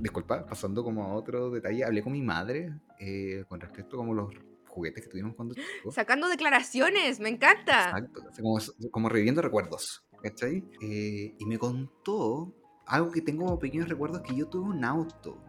[0.00, 1.84] disculpa, pasando como a otro detalle.
[1.84, 4.34] Hablé con mi madre eh, con respecto como los
[4.66, 5.94] juguetes que tuvimos cuando chicos.
[5.94, 7.20] Sacando declaraciones.
[7.20, 7.90] Me encanta.
[7.90, 8.58] Exacto, como,
[8.90, 10.64] como reviviendo recuerdos, ¿cachai?
[10.80, 12.54] Eh, y me contó
[12.86, 15.42] algo que tengo como pequeños recuerdos que yo tuve un auto,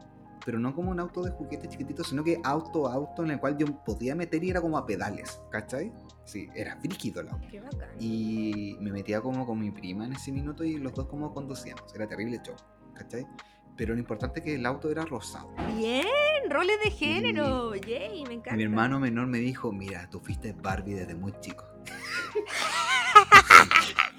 [0.46, 3.58] pero no como un auto de juguete chiquitito, sino que auto, auto en el cual
[3.58, 5.92] yo podía meter y era como a pedales, ¿cachai?
[6.26, 7.48] Sí, era frígido el auto.
[7.50, 7.90] Qué bacán.
[8.00, 11.94] Y me metía como con mi prima en ese minuto y los dos como conducíamos,
[11.96, 12.56] era terrible show,
[12.94, 13.26] ¿cachai?
[13.78, 15.54] Pero lo importante es que el auto era rosado.
[15.78, 16.06] Bien.
[16.50, 17.76] Roles de género.
[17.76, 18.24] Yay.
[18.26, 18.56] Me Y encanta.
[18.58, 21.64] mi hermano menor me dijo, mira, tú fuiste Barbie desde muy chico.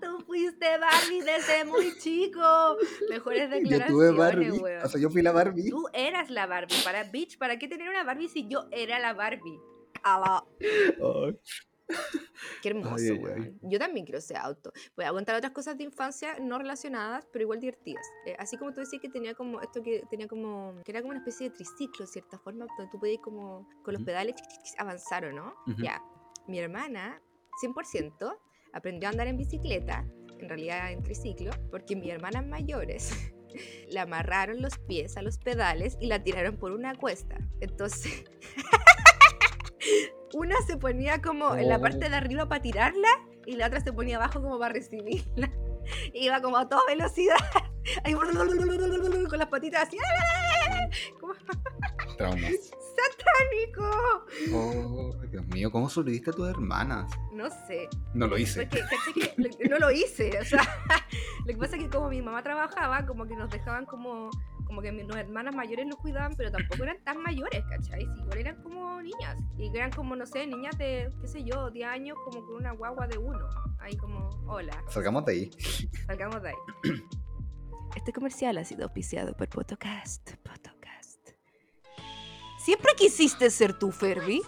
[0.00, 2.76] Tú fuiste Barbie desde muy chico.
[3.08, 4.84] Mejores Yo declaraciones, tuve Barbie, weón.
[4.84, 5.70] o sea, yo fui la Barbie.
[5.70, 6.76] Tú eras la Barbie.
[6.84, 9.58] Para bitch, ¿para qué tener una Barbie si yo era la Barbie?
[10.02, 10.44] Ala.
[10.68, 11.38] Ay.
[12.62, 13.42] Qué hermoso, Ay, ay, weón.
[13.42, 13.54] ay.
[13.62, 14.72] Yo también quiero ese auto.
[14.96, 18.04] Voy a contar otras cosas de infancia no relacionadas, pero igual divertidas.
[18.26, 21.10] Eh, así como tú decías que tenía como esto que tenía como que era como
[21.10, 24.34] una especie de triciclo de cierta forma, donde tú podías como con los pedales
[24.78, 25.54] avanzar o no.
[25.68, 25.80] Ujú.
[25.82, 26.02] Ya.
[26.48, 27.22] Mi hermana
[27.62, 28.36] 100%
[28.72, 30.04] aprendió a andar en bicicleta,
[30.40, 33.12] en realidad en triciclo, porque mis hermanas mayores
[33.88, 37.38] le amarraron los pies a los pedales y la tiraron por una cuesta.
[37.60, 38.24] Entonces,
[40.34, 42.10] una se ponía como en la parte Oh.
[42.10, 43.08] de arriba para tirarla
[43.46, 45.50] y la otra se ponía abajo como para recibirla.
[46.12, 47.36] Iba como a toda velocidad,
[48.02, 49.98] ahí con las patitas así,
[51.20, 51.34] como
[52.18, 52.72] Traumas.
[52.96, 54.54] Satánico.
[54.54, 57.10] Oh, Dios mío, ¿cómo sobreviviste a tus hermanas?
[57.32, 58.62] No sé, No lo hice.
[58.66, 60.62] Porque, ¿cachai que no lo hice, o sea,
[61.40, 64.30] lo que pasa es que como mi mamá trabajaba, como que nos dejaban como,
[64.64, 68.00] como que mis hermanas mayores nos cuidaban, pero tampoco eran tan mayores, ¿cachai?
[68.02, 71.70] Sí, igual eran como niñas, y eran como, no sé, niñas de, qué sé yo,
[71.70, 73.46] 10 años, como con una guagua de uno,
[73.78, 75.50] ahí como, hola, Salgamos de ahí.
[76.06, 76.54] salgamos de ahí.
[77.96, 80.75] Este comercial ha sido auspiciado por Potocast, Potocast.
[82.66, 84.42] ¿Siempre quisiste ser tú, Ferby?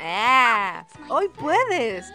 [0.00, 0.86] ¡Ah!
[1.10, 2.06] ¡Hoy puedes!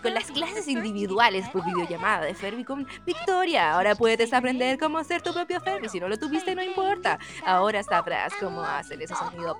[0.00, 3.74] Con las clases individuales por videollamada de Ferby con Victoria.
[3.74, 5.88] Ahora puedes aprender cómo hacer tu propio Ferby.
[5.88, 7.18] Si no lo tuviste, no importa.
[7.44, 9.58] Ahora sabrás cómo hacer ese sonido.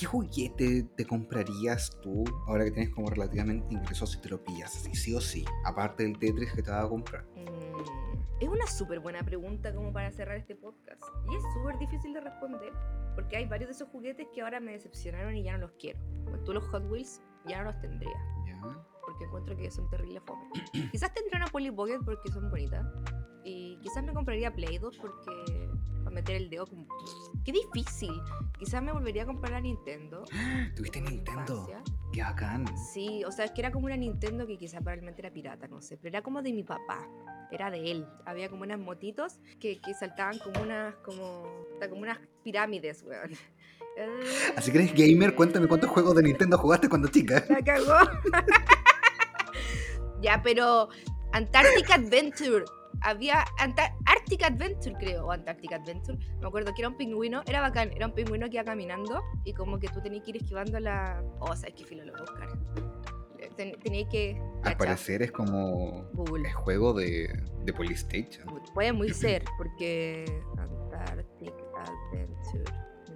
[0.00, 4.74] ¿Qué juguete te comprarías tú ahora que tienes como relativamente ingresos si te lo pillas
[4.74, 5.44] así, sí o sí?
[5.66, 7.26] Aparte del Tetris que te vas a comprar.
[7.36, 11.02] Mm, Es una súper buena pregunta como para cerrar este podcast.
[11.30, 12.72] Y es súper difícil de responder.
[13.14, 15.98] Porque hay varios de esos juguetes que ahora me decepcionaron y ya no los quiero.
[16.24, 18.16] Como tú los Hot Wheels ya no los tendría.
[18.46, 18.58] ¿Ya?
[19.04, 20.48] porque encuentro que son terrible fome.
[20.92, 22.86] quizás tendría una Polly Pocket porque son bonitas.
[23.44, 25.68] Y quizás me compraría Play 2 porque
[26.10, 26.86] para meter el dedo como...
[27.44, 28.20] ¡Qué difícil!
[28.58, 30.24] Quizás me volvería a comprar la Nintendo.
[30.76, 31.68] ¿Tuviste Nintendo?
[32.12, 32.66] ¡Qué bacán!
[32.92, 35.80] Sí, o sea, es que era como una Nintendo que quizás probablemente era pirata, no
[35.80, 35.96] sé.
[35.96, 37.08] Pero era como de mi papá.
[37.52, 38.06] Era de él.
[38.26, 43.30] Había como unas motitos que, que saltaban como unas, como, como unas pirámides, weón.
[44.56, 47.44] Así que eres gamer, cuéntame cuántos juegos de Nintendo jugaste cuando chica.
[47.48, 47.98] La cagó.
[50.20, 50.88] ya, pero
[51.32, 52.64] Antarctic Adventure.
[53.02, 56.18] Había Anta- Arctic Adventure, creo, o Antarctic Adventure.
[56.40, 59.54] Me acuerdo que era un pingüino, era bacán, era un pingüino que iba caminando y
[59.54, 61.22] como que tú tenías que ir esquivando la.
[61.40, 62.48] Oh, sabes que filo lo voy a buscar.
[63.56, 64.40] Ten- Tenías que.
[64.64, 66.48] Al parecer es como Google.
[66.48, 67.28] el juego de,
[67.64, 68.46] de PlayStation.
[68.74, 70.24] Puede muy ser, porque
[70.58, 72.64] Antarctic Adventure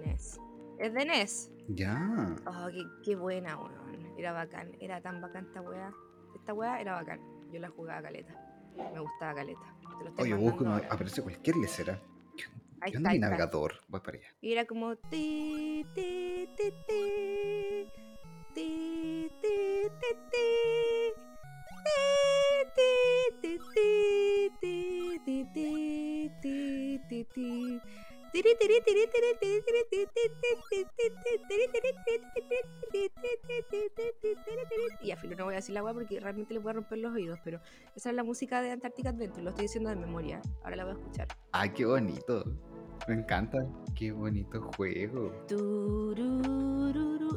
[0.03, 0.39] NES.
[0.79, 1.51] Es de NES.
[1.69, 2.35] Ya.
[2.47, 4.13] Oh, qué, qué buena, weón.
[4.17, 4.71] Era bacán.
[4.79, 5.91] Era tan bacán esta weá.
[6.35, 7.19] Esta weá era bacán.
[7.51, 8.33] Yo la jugaba caleta.
[8.93, 9.75] Me gustaba caleta.
[10.17, 10.87] Oye, ahora.
[10.89, 12.01] aparece cualquier lecera.
[12.81, 13.81] Ahí ¿Qué está, ahí navegador?
[13.87, 14.27] Voy para allá.
[14.41, 17.89] Y era como ti, ti, ti, ti,
[18.53, 19.31] ti,
[27.33, 27.81] ti,
[35.01, 36.97] Y a filo no voy a decir la agua porque realmente le voy a romper
[36.97, 37.61] los oídos, pero
[37.95, 40.41] esa es la música de Antarctic Adventure, lo estoy diciendo de memoria.
[40.63, 41.27] Ahora la voy a escuchar.
[41.53, 42.43] Ay, qué bonito.
[43.07, 43.65] Me encanta.
[43.95, 45.31] Qué bonito juego.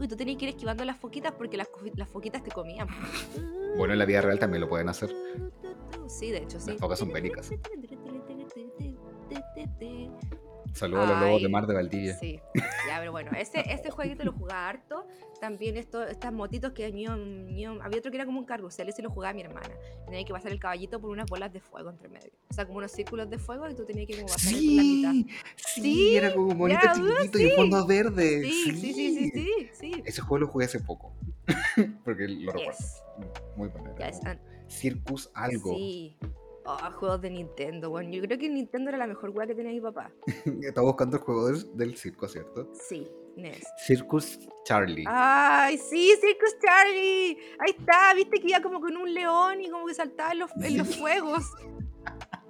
[0.00, 2.88] Y tú tenías que ir esquivando las foquitas porque las, las foquitas te comían.
[3.76, 5.14] Bueno, en la vida real también lo pueden hacer.
[6.08, 6.70] Sí, de hecho, sí.
[6.70, 7.50] Las focas son bélicas.
[10.74, 12.14] Saludos a los lobos de mar de Valdivia.
[12.18, 15.06] Sí, ya, pero bueno, ese, ese jueguito lo jugaba harto.
[15.40, 17.80] También esto, estas motitos que ñom, ñom.
[17.80, 19.70] había otro que era como un carrusel, ese lo jugaba mi hermana.
[20.06, 22.30] Tenía que pasar el caballito por unas bolas de fuego entre medio.
[22.50, 24.82] O sea, como unos círculos de fuego y tú tenías que como pasar por la
[24.82, 25.12] mitad.
[25.12, 27.48] Sí, sí, Sí, era como bonito ya, chiquitito y sí.
[27.50, 28.42] el fondo verde.
[28.44, 30.02] Sí, sí, sí, sí, sí, sí.
[30.04, 31.12] Ese juego lo jugué hace poco.
[32.04, 32.78] Porque lo recuerdo.
[32.78, 33.02] Yes.
[33.56, 33.94] Muy bueno.
[33.98, 35.74] Ya era es como an- Circus algo.
[35.74, 36.16] Sí.
[36.70, 38.10] Oh, juegos de Nintendo, bueno.
[38.10, 40.10] Yo creo que Nintendo era la mejor weá que tenía mi papá.
[40.62, 42.68] Estaba buscando el juego del, del circo, ¿cierto?
[42.74, 43.64] Sí, NES.
[43.86, 45.04] Circus Charlie.
[45.06, 47.38] ¡Ay, sí, Circus Charlie!
[47.58, 50.50] Ahí está, viste que iba como con un león y como que saltaba en los,
[50.62, 51.44] en los fuegos.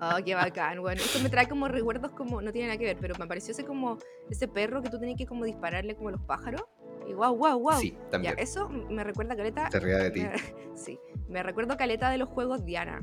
[0.01, 1.01] Oh, qué bacán, bueno.
[1.01, 3.65] Esto me trae como recuerdos como, no tiene nada que ver, pero me pareció ese
[3.65, 3.99] como,
[4.31, 6.63] ese perro que tú tenías que como dispararle como a los pájaros.
[7.09, 7.79] Y wow, wow, wow.
[7.81, 8.35] Sí, Ya, también.
[8.39, 9.71] eso me recuerda Caleta.
[9.71, 10.23] Se ría de ti.
[10.75, 10.99] sí,
[11.29, 13.01] me recuerdo Caleta de los juegos Diana.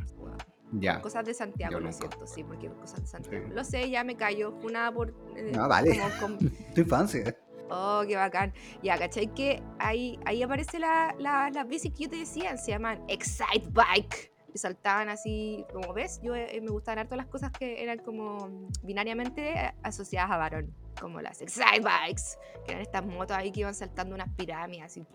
[0.79, 1.01] Ya.
[1.01, 3.45] Cosas de Santiago, lo siento, sí, porque cosas de Santiago.
[3.47, 3.53] Sí.
[3.53, 4.53] Lo sé, ya me callo.
[4.61, 5.09] Fue nada por.
[5.35, 5.97] eh, No, dale.
[6.19, 7.35] como con- Tu infancia.
[7.69, 8.53] Oh, qué bacán.
[8.83, 9.33] Ya, ¿cachai?
[9.33, 13.67] Que ahí, ahí aparece la, la, las bicis que yo te decía, se llaman Excite
[13.71, 14.31] Bike.
[14.55, 18.69] Y saltaban así, como ves, yo eh, me gustaban harto las cosas que eran como
[18.83, 23.59] binariamente eh, asociadas a varón, como las Excite Bikes, que eran estas motos ahí que
[23.59, 25.05] iban saltando unas pirámides así.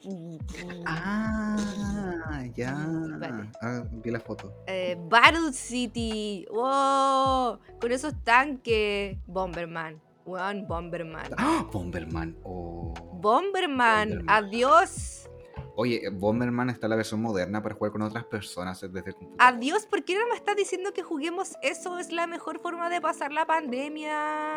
[0.84, 2.86] Ah, ya.
[3.18, 3.48] Vale.
[3.62, 4.52] Ah, vi la foto.
[4.66, 11.32] Eh, Battle City, wow, con esos tanques, Bomberman, weón, Bomberman.
[11.38, 11.66] ¡Ah!
[11.72, 12.36] Bomberman.
[12.44, 12.92] Oh.
[13.14, 14.28] Bomberman, Bomberman.
[14.28, 15.30] adiós.
[15.76, 19.54] Oye, Bomberman está la versión moderna para jugar con otras personas desde el computador.
[19.54, 21.98] Adiós, ¿por qué no me estás diciendo que juguemos eso?
[21.98, 24.10] Es la mejor forma de pasar la pandemia.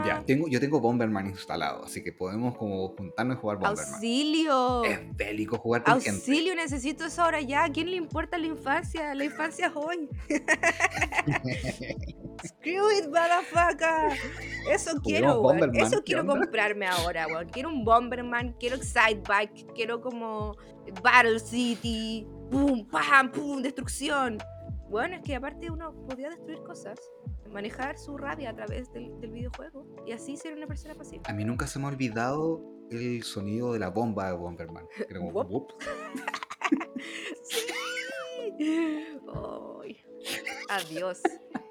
[0.05, 3.93] Ya, tengo, yo tengo Bomberman instalado, así que podemos como juntarnos y jugar Bomberman.
[3.93, 4.83] Auxilio.
[4.83, 6.09] Es bélico jugar con gente.
[6.09, 7.65] Auxilio, necesito eso ahora ya.
[7.65, 9.13] ¿A quién le importa la infancia?
[9.15, 10.09] La infancia es hoy.
[12.45, 14.17] Screw it, motherfucker.
[14.69, 15.41] Eso quiero.
[15.41, 16.39] Bomberman, Eso ¿qué quiero onda?
[16.39, 17.47] comprarme ahora, weón.
[17.49, 20.55] Quiero un Bomberman, quiero Excite Bike, quiero como
[21.01, 22.27] Battle City.
[22.49, 24.37] Pum, pam, pum, destrucción.
[24.89, 26.99] Bueno, es que aparte uno podía destruir cosas,
[27.51, 31.23] manejar su rabia a través del, del videojuego y así ser una persona pasiva.
[31.25, 32.61] A mí nunca se me ha olvidado
[32.91, 34.85] el sonido de la bomba de Bomberman.
[35.09, 35.71] Era como, Wop.
[37.43, 37.67] Sí.
[40.69, 41.21] Adiós.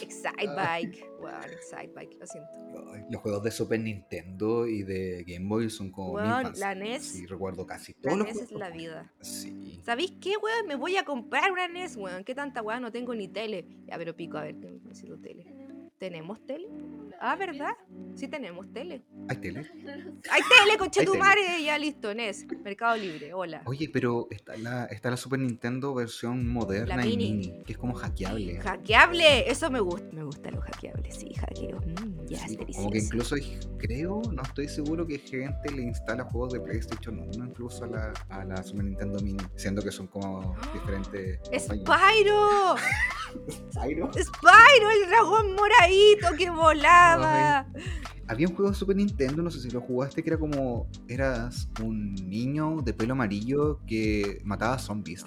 [0.00, 1.10] Excite Bike.
[1.20, 2.50] Bueno, Excite Bike, lo siento.
[3.10, 6.68] Los juegos de Super Nintendo y de Game Boy son como mi infancia.
[6.68, 9.12] la NES Sí, recuerdo casi La todos los NES es la vida.
[9.20, 9.80] Sí.
[9.84, 10.66] ¿Sabéis qué, weón?
[10.66, 12.24] Me voy a comprar una NES, weón.
[12.24, 12.82] ¿Qué tanta weón?
[12.82, 13.66] No tengo ni tele.
[13.86, 15.46] Ya, pero pico, a ver, que necesito tele.
[15.98, 16.68] ¿Tenemos tele?
[17.20, 17.72] Ah, ¿verdad?
[18.14, 19.04] Sí tenemos tele.
[19.28, 19.60] ¿Hay tele?
[20.30, 21.18] ¡Hay tele, tele.
[21.18, 21.62] madre!
[21.64, 22.46] Ya listo, NES.
[22.62, 23.62] Mercado Libre, hola.
[23.66, 27.32] Oye, pero está la, está la Super Nintendo versión moderna y mini.
[27.32, 28.60] mini, que es como hackeable.
[28.60, 29.50] ¡Hackeable!
[29.50, 30.06] Eso me gusta.
[30.12, 31.80] Me gustan los hackeables, sí, hackeo.
[31.80, 33.36] Mm, ya, Sí, es como que incluso
[33.78, 38.12] creo, no estoy seguro que gente le instala juegos de PlayStation 1 incluso a la,
[38.30, 41.40] a la Super Nintendo Mini, siendo que son como diferentes.
[41.58, 42.76] ¡Spyro!
[43.72, 44.10] Spyro.
[44.12, 47.05] ¡Spyro, el dragón moradito que volaba!
[48.28, 50.88] Había un juego de Super Nintendo, no sé si lo jugaste, que era como.
[51.08, 55.24] Eras un niño de pelo amarillo que mataba zombies.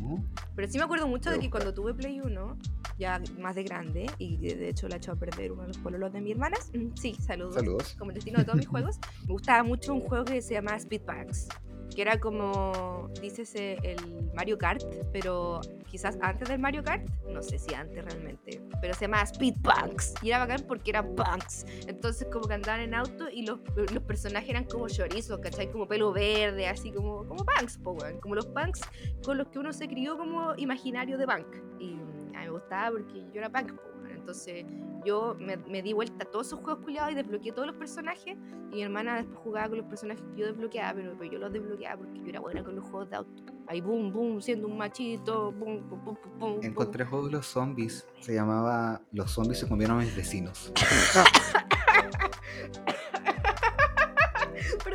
[0.00, 0.24] ¿No?
[0.56, 2.58] Pero sí me acuerdo mucho de que cuando tuve Play 1,
[2.98, 6.12] ya más de grande, y de hecho la he a perder uno de los pololos
[6.12, 7.54] de mi hermanas, mm, sí, saludos.
[7.54, 7.94] Saludos.
[7.98, 10.78] Como el destino de todos mis juegos, me gustaba mucho un juego que se llamaba
[10.78, 11.48] Speedbugs,
[11.94, 14.82] que era como, dícese, el Mario Kart,
[15.12, 20.14] pero quizás antes del Mario Kart, no sé si antes realmente, pero se llamaba Speedbugs,
[20.22, 24.02] y era bacán porque eran punks, entonces como que andaban en auto y los, los
[24.04, 25.70] personajes eran como chorizos, ¿cachai?
[25.70, 28.80] Como pelo verde, así como, como punks, po, como los punks
[29.24, 31.46] con los que uno se crió como imaginario de punk.
[31.78, 31.92] Y
[32.34, 33.72] a mí me gustaba porque yo era punk.
[33.74, 33.91] po.
[34.22, 34.64] Entonces
[35.04, 38.36] yo me, me di vuelta a todos esos juegos culiados y desbloqueé todos los personajes.
[38.70, 41.52] Y mi hermana después jugaba con los personajes que yo desbloqueaba, pero, pero yo los
[41.52, 43.42] desbloqueaba porque yo era buena con los juegos de auto.
[43.66, 46.60] Ahí boom, boom, siendo un machito, boom, boom, boom, boom.
[46.62, 48.06] Encontré juego de los zombies.
[48.20, 50.72] Se llamaba Los zombies se comieron a mis vecinos.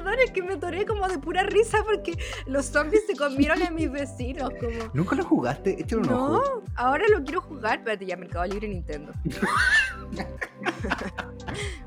[0.08, 3.72] Perdón, es que me atoré como de pura risa porque los zombies se comieron a
[3.72, 4.49] mis vecinos.
[4.60, 4.89] Como...
[4.93, 5.86] ¿Nunca lo jugaste?
[5.95, 6.41] Un No,
[6.76, 7.80] ahora lo quiero jugar.
[7.80, 9.12] Espérate, ya Mercado Libre Nintendo.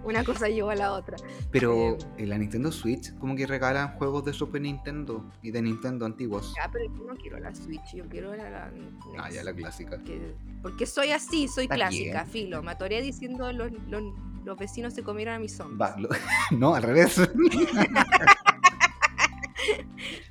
[0.05, 1.17] Una cosa llevó a la otra.
[1.51, 5.63] Pero Eh, en la Nintendo Switch como que regalan juegos de Super Nintendo y de
[5.63, 6.55] Nintendo antiguos.
[6.57, 8.71] Ya, pero yo no quiero la Switch, yo quiero la, la
[9.19, 9.35] Ah, NES.
[9.35, 9.99] ya la clásica.
[10.03, 12.33] Que- porque soy así, soy Está clásica, bien.
[12.33, 12.63] filo.
[12.63, 14.03] Me atoré diciendo los, los,
[14.45, 15.81] los vecinos se comieron a mis zombies.
[15.81, 16.09] Va, lo-
[16.59, 17.21] no, al revés.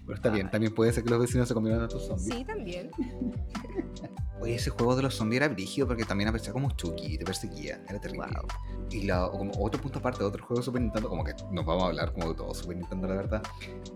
[0.05, 2.27] Pero está bien, también puede ser que los vecinos se comieran a tus zombies.
[2.33, 2.89] Sí, también.
[4.41, 7.83] Oye, ese juego de los zombies era brígido porque también aparecía como Chucky, te perseguía,
[7.89, 8.27] era terrible.
[8.33, 8.47] Wow.
[8.89, 11.83] Y la, como otro punto aparte, otro juego de Super Nintendo, como que nos vamos
[11.83, 13.43] a hablar como de todo Super Nintendo, la verdad.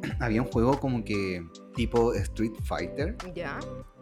[0.20, 3.57] Había un juego como que tipo Street Fighter, Ya,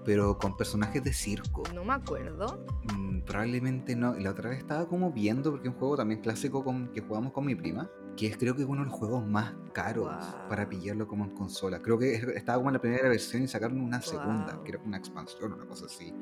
[0.05, 1.63] pero con personajes de circo.
[1.73, 2.65] no me acuerdo.
[2.95, 4.17] Mm, probablemente no.
[4.17, 7.01] Y la otra vez estaba como viendo, porque es un juego también clásico con, que
[7.01, 10.09] jugamos con mi prima, que es creo que uno de los juegos más caros
[10.49, 11.81] para pillarlo como en consola.
[11.81, 14.63] Creo que es- estaba como en la primera versión y sacaron una segunda, Guau.
[14.63, 16.13] que era una expansión, una cosa así.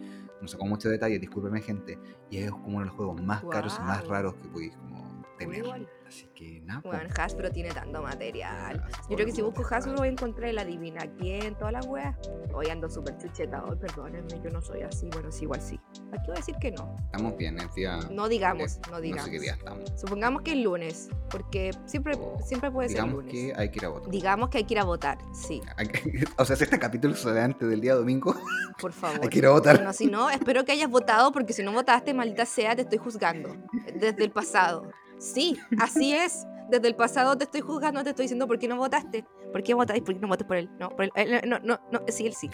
[0.41, 1.97] No sé con muchos detalles, discúlpeme gente.
[2.29, 5.23] Y es como uno de los juegos más caros y más raros que podéis como
[5.37, 5.63] tener.
[5.65, 5.89] igual.
[6.09, 6.81] Así que nada.
[6.83, 7.19] Bueno, pues.
[7.19, 8.79] Hasbro tiene tanto material.
[8.83, 11.85] Hasbro, Yo creo que si busco Hasbro voy a encontrar el adivina quién, todas las
[11.85, 12.17] weas.
[12.51, 15.07] Hoy ando súper chucheta, hoy perdónenme, yo no soy así.
[15.13, 15.79] Bueno, sí, igual sí.
[16.11, 16.97] Aquí voy a decir que no.
[17.05, 17.99] Estamos bien, es día.
[18.09, 19.25] No digamos, no digamos.
[19.25, 19.93] sé qué día estamos.
[19.97, 23.31] Supongamos que es lunes, porque siempre, O siempre puede ser Digamos lunes.
[23.31, 24.09] que hay que ir a votar.
[24.09, 25.61] Digamos que hay que ir a votar, sí,
[26.37, 28.33] O sea, si este capítulo sale antes del día domingo,
[28.81, 29.19] por favor.
[29.21, 29.75] hay que ir a votar.
[29.75, 32.97] Bueno, si no, espero que hayas votado, porque si no votaste, maldita sea, te estoy
[32.97, 33.55] juzgando.
[33.93, 34.89] Desde el pasado.
[35.19, 36.45] Sí, así es.
[36.69, 39.25] Desde el pasado te estoy juzgando, te estoy diciendo por qué no votaste.
[39.51, 40.03] ¿Por qué votáis?
[40.03, 40.69] ¿Por qué no votas por él?
[40.79, 41.41] No, por él.
[41.47, 42.47] No, no, no, sí, él sí.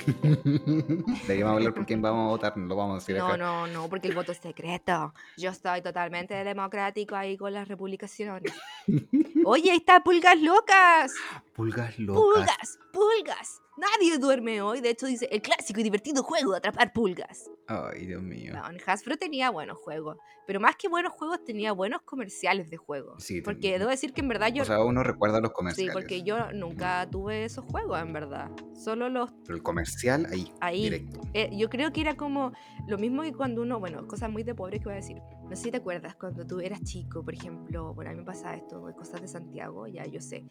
[1.28, 3.38] Deberíamos hablar por quién vamos a votar, no lo vamos a decir No, acá.
[3.38, 5.14] no, no, porque el voto es secreto.
[5.38, 8.54] Yo estoy totalmente democrático ahí con las republicaciones.
[9.46, 11.14] Oye, ahí está Pulgas Locas.
[11.54, 12.24] Pulgas locas.
[12.24, 13.62] Pulgas, pulgas.
[13.78, 14.80] Nadie duerme hoy.
[14.82, 17.50] De hecho, dice el clásico y divertido juego de atrapar pulgas.
[17.68, 18.54] Ay, Dios mío.
[18.54, 20.18] No, en Hasbro tenía buenos juegos.
[20.48, 23.24] Pero más que buenos juegos, tenía buenos comerciales de juegos.
[23.24, 23.80] Sí, porque también.
[23.80, 24.62] debo decir que en verdad yo.
[24.64, 25.94] O sea, uno recuerda los sí, comerciales.
[25.94, 28.50] porque yo nunca tuve esos juegos, en verdad.
[28.76, 29.32] Solo los.
[29.44, 30.84] Pero el comercial ahí, Ahí.
[30.84, 31.22] directo.
[31.34, 32.54] eh, yo creo que era como
[32.88, 33.80] lo mismo que cuando uno.
[33.80, 35.18] Bueno, cosas muy de pobre que voy a decir.
[35.50, 37.94] No sé si te acuerdas, cuando tú eras chico, por ejemplo.
[37.94, 40.46] Bueno, a mí me pasaba esto, de cosas de Santiago, ya yo sé.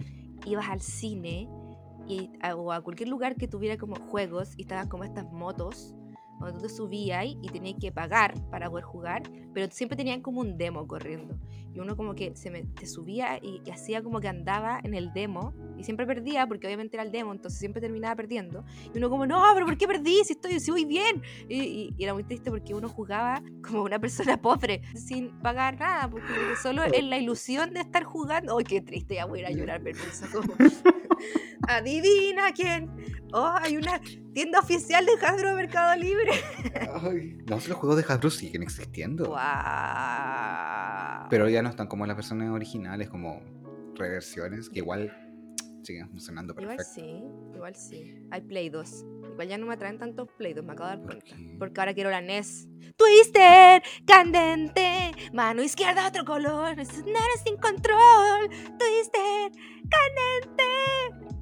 [0.47, 1.49] Ibas al cine
[2.07, 5.95] y, a- o a cualquier lugar que tuviera como juegos y estaban como estas motos
[6.41, 9.23] donde tú te subías y tenías que pagar para poder jugar,
[9.55, 11.39] pero siempre tenían como un demo corriendo.
[11.73, 14.95] Y uno como que se me, te subía y, y hacía como que andaba en
[14.95, 18.65] el demo y siempre perdía porque obviamente era el demo, entonces siempre terminaba perdiendo.
[18.93, 20.23] Y uno como, no, pero ¿por qué perdí?
[20.25, 21.23] Si estoy, si voy bien.
[21.49, 25.79] Y, y- y era muy triste porque uno jugaba como una persona pobre, sin pagar
[25.79, 26.33] nada, porque
[26.63, 28.59] solo en la ilusión de estar jugando.
[28.59, 29.15] ¡Ay, qué triste!
[29.15, 30.27] Ya voy a ir a llorar, permiso.
[30.33, 30.53] como,
[31.69, 32.91] Adivina quién.
[33.33, 34.01] Oh, hay una
[34.33, 36.31] tienda oficial de Hasbro Mercado Libre.
[37.03, 39.27] Ay, no sé, los juegos de Hasbro siguen existiendo.
[39.27, 39.45] Guau.
[41.31, 43.43] Pero ya no están como las versiones originales, como
[43.97, 45.13] reversiones, que igual
[45.83, 46.93] siguen funcionando Igual perfecto.
[46.95, 48.27] sí, igual sí.
[48.31, 49.05] Hay Play 2.
[49.33, 51.37] Igual ya no me atraen tantos Play 2, me acabo de dar ¿Por cuenta.
[51.59, 52.69] Porque ahora quiero la NES.
[52.97, 58.49] Twister, candente, mano izquierda otro color, nada sin control.
[58.79, 59.51] Twister,
[59.91, 60.63] candente.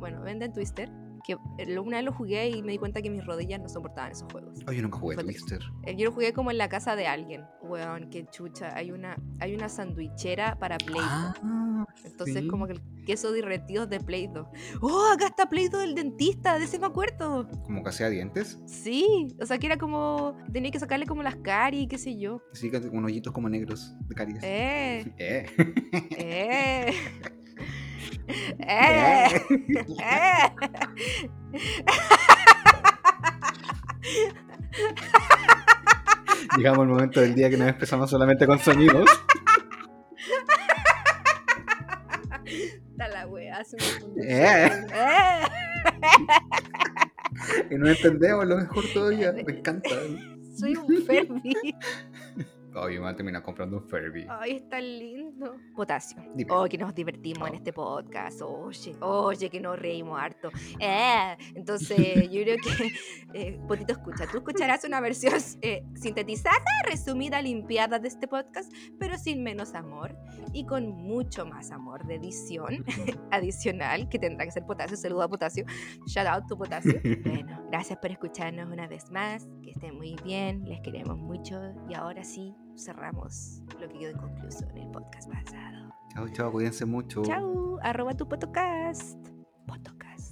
[0.02, 0.90] Bueno, venden Twister,
[1.24, 4.10] que eh, una vez lo jugué y me di cuenta que mis rodillas no soportaban
[4.10, 4.58] esos juegos.
[4.66, 5.60] Oye, yo nunca jugué Fue Twister.
[5.84, 7.44] Eh, Yo lo jugué como en la casa de alguien.
[7.62, 8.76] Weón, qué chucha.
[8.76, 11.04] Hay una, hay una sandwichera para Play 2.
[11.08, 12.48] Ah, Entonces, sí.
[12.48, 14.44] como que el queso derretido de Play 2.
[14.80, 16.58] ¡Oh, acá está Play 2 del dentista!
[16.58, 17.48] De ese me acuerdo.
[17.62, 18.58] Como que hacía dientes.
[18.66, 20.36] Sí, o sea que era como.
[20.52, 22.42] Tenía que sacarle como las caries, qué sé yo.
[22.54, 24.42] Sí, que con hoyitos como negros de caries.
[24.42, 25.14] ¡Eh!
[25.18, 25.46] Eh.
[26.18, 26.92] ¡Eh!
[28.28, 28.56] ¡Eh!
[30.02, 30.52] ¡Eh!
[36.56, 39.08] Llegamos al momento del día que nos expresamos solamente con sonidos.
[42.44, 43.62] Está la wea.
[44.28, 44.70] ¡Eh!
[47.70, 49.32] Y no entendemos lo mejor todavía.
[49.32, 49.90] Me encanta.
[50.56, 51.54] Soy un Ferbi.
[52.74, 54.26] Oye, me voy a terminar comprando un Furby.
[54.28, 55.56] Ay, está lindo.
[55.74, 56.22] Potasio.
[56.34, 56.50] Dime.
[56.52, 57.56] Oh, que nos divertimos en Oh.
[57.58, 58.40] este podcast.
[58.42, 60.50] Oye, oye, que nos reímos harto.
[60.80, 61.96] Eh, entonces,
[62.30, 62.92] yo creo que,
[63.34, 64.26] eh, Potito, escucha.
[64.26, 66.56] Tú escucharás una versión eh, sintetizada,
[66.88, 70.16] resumida, limpiada de este podcast, pero sin menos amor
[70.54, 72.84] y con mucho más amor de edición
[73.30, 74.96] adicional que tendrá que ser Potasio.
[74.96, 75.64] Saludo a Potasio.
[76.06, 77.00] Shout out to Potasio.
[77.22, 79.46] Bueno, gracias por escucharnos una vez más.
[79.62, 80.64] Que estén muy bien.
[80.64, 81.60] Les queremos mucho.
[81.88, 85.90] Y ahora sí, cerramos lo que quedó inconcluso en el podcast pasado.
[86.14, 87.22] Chao, chao, cuídense mucho.
[87.22, 87.78] Chau.
[87.82, 89.18] arroba tu podcast.
[89.66, 90.31] Podcast.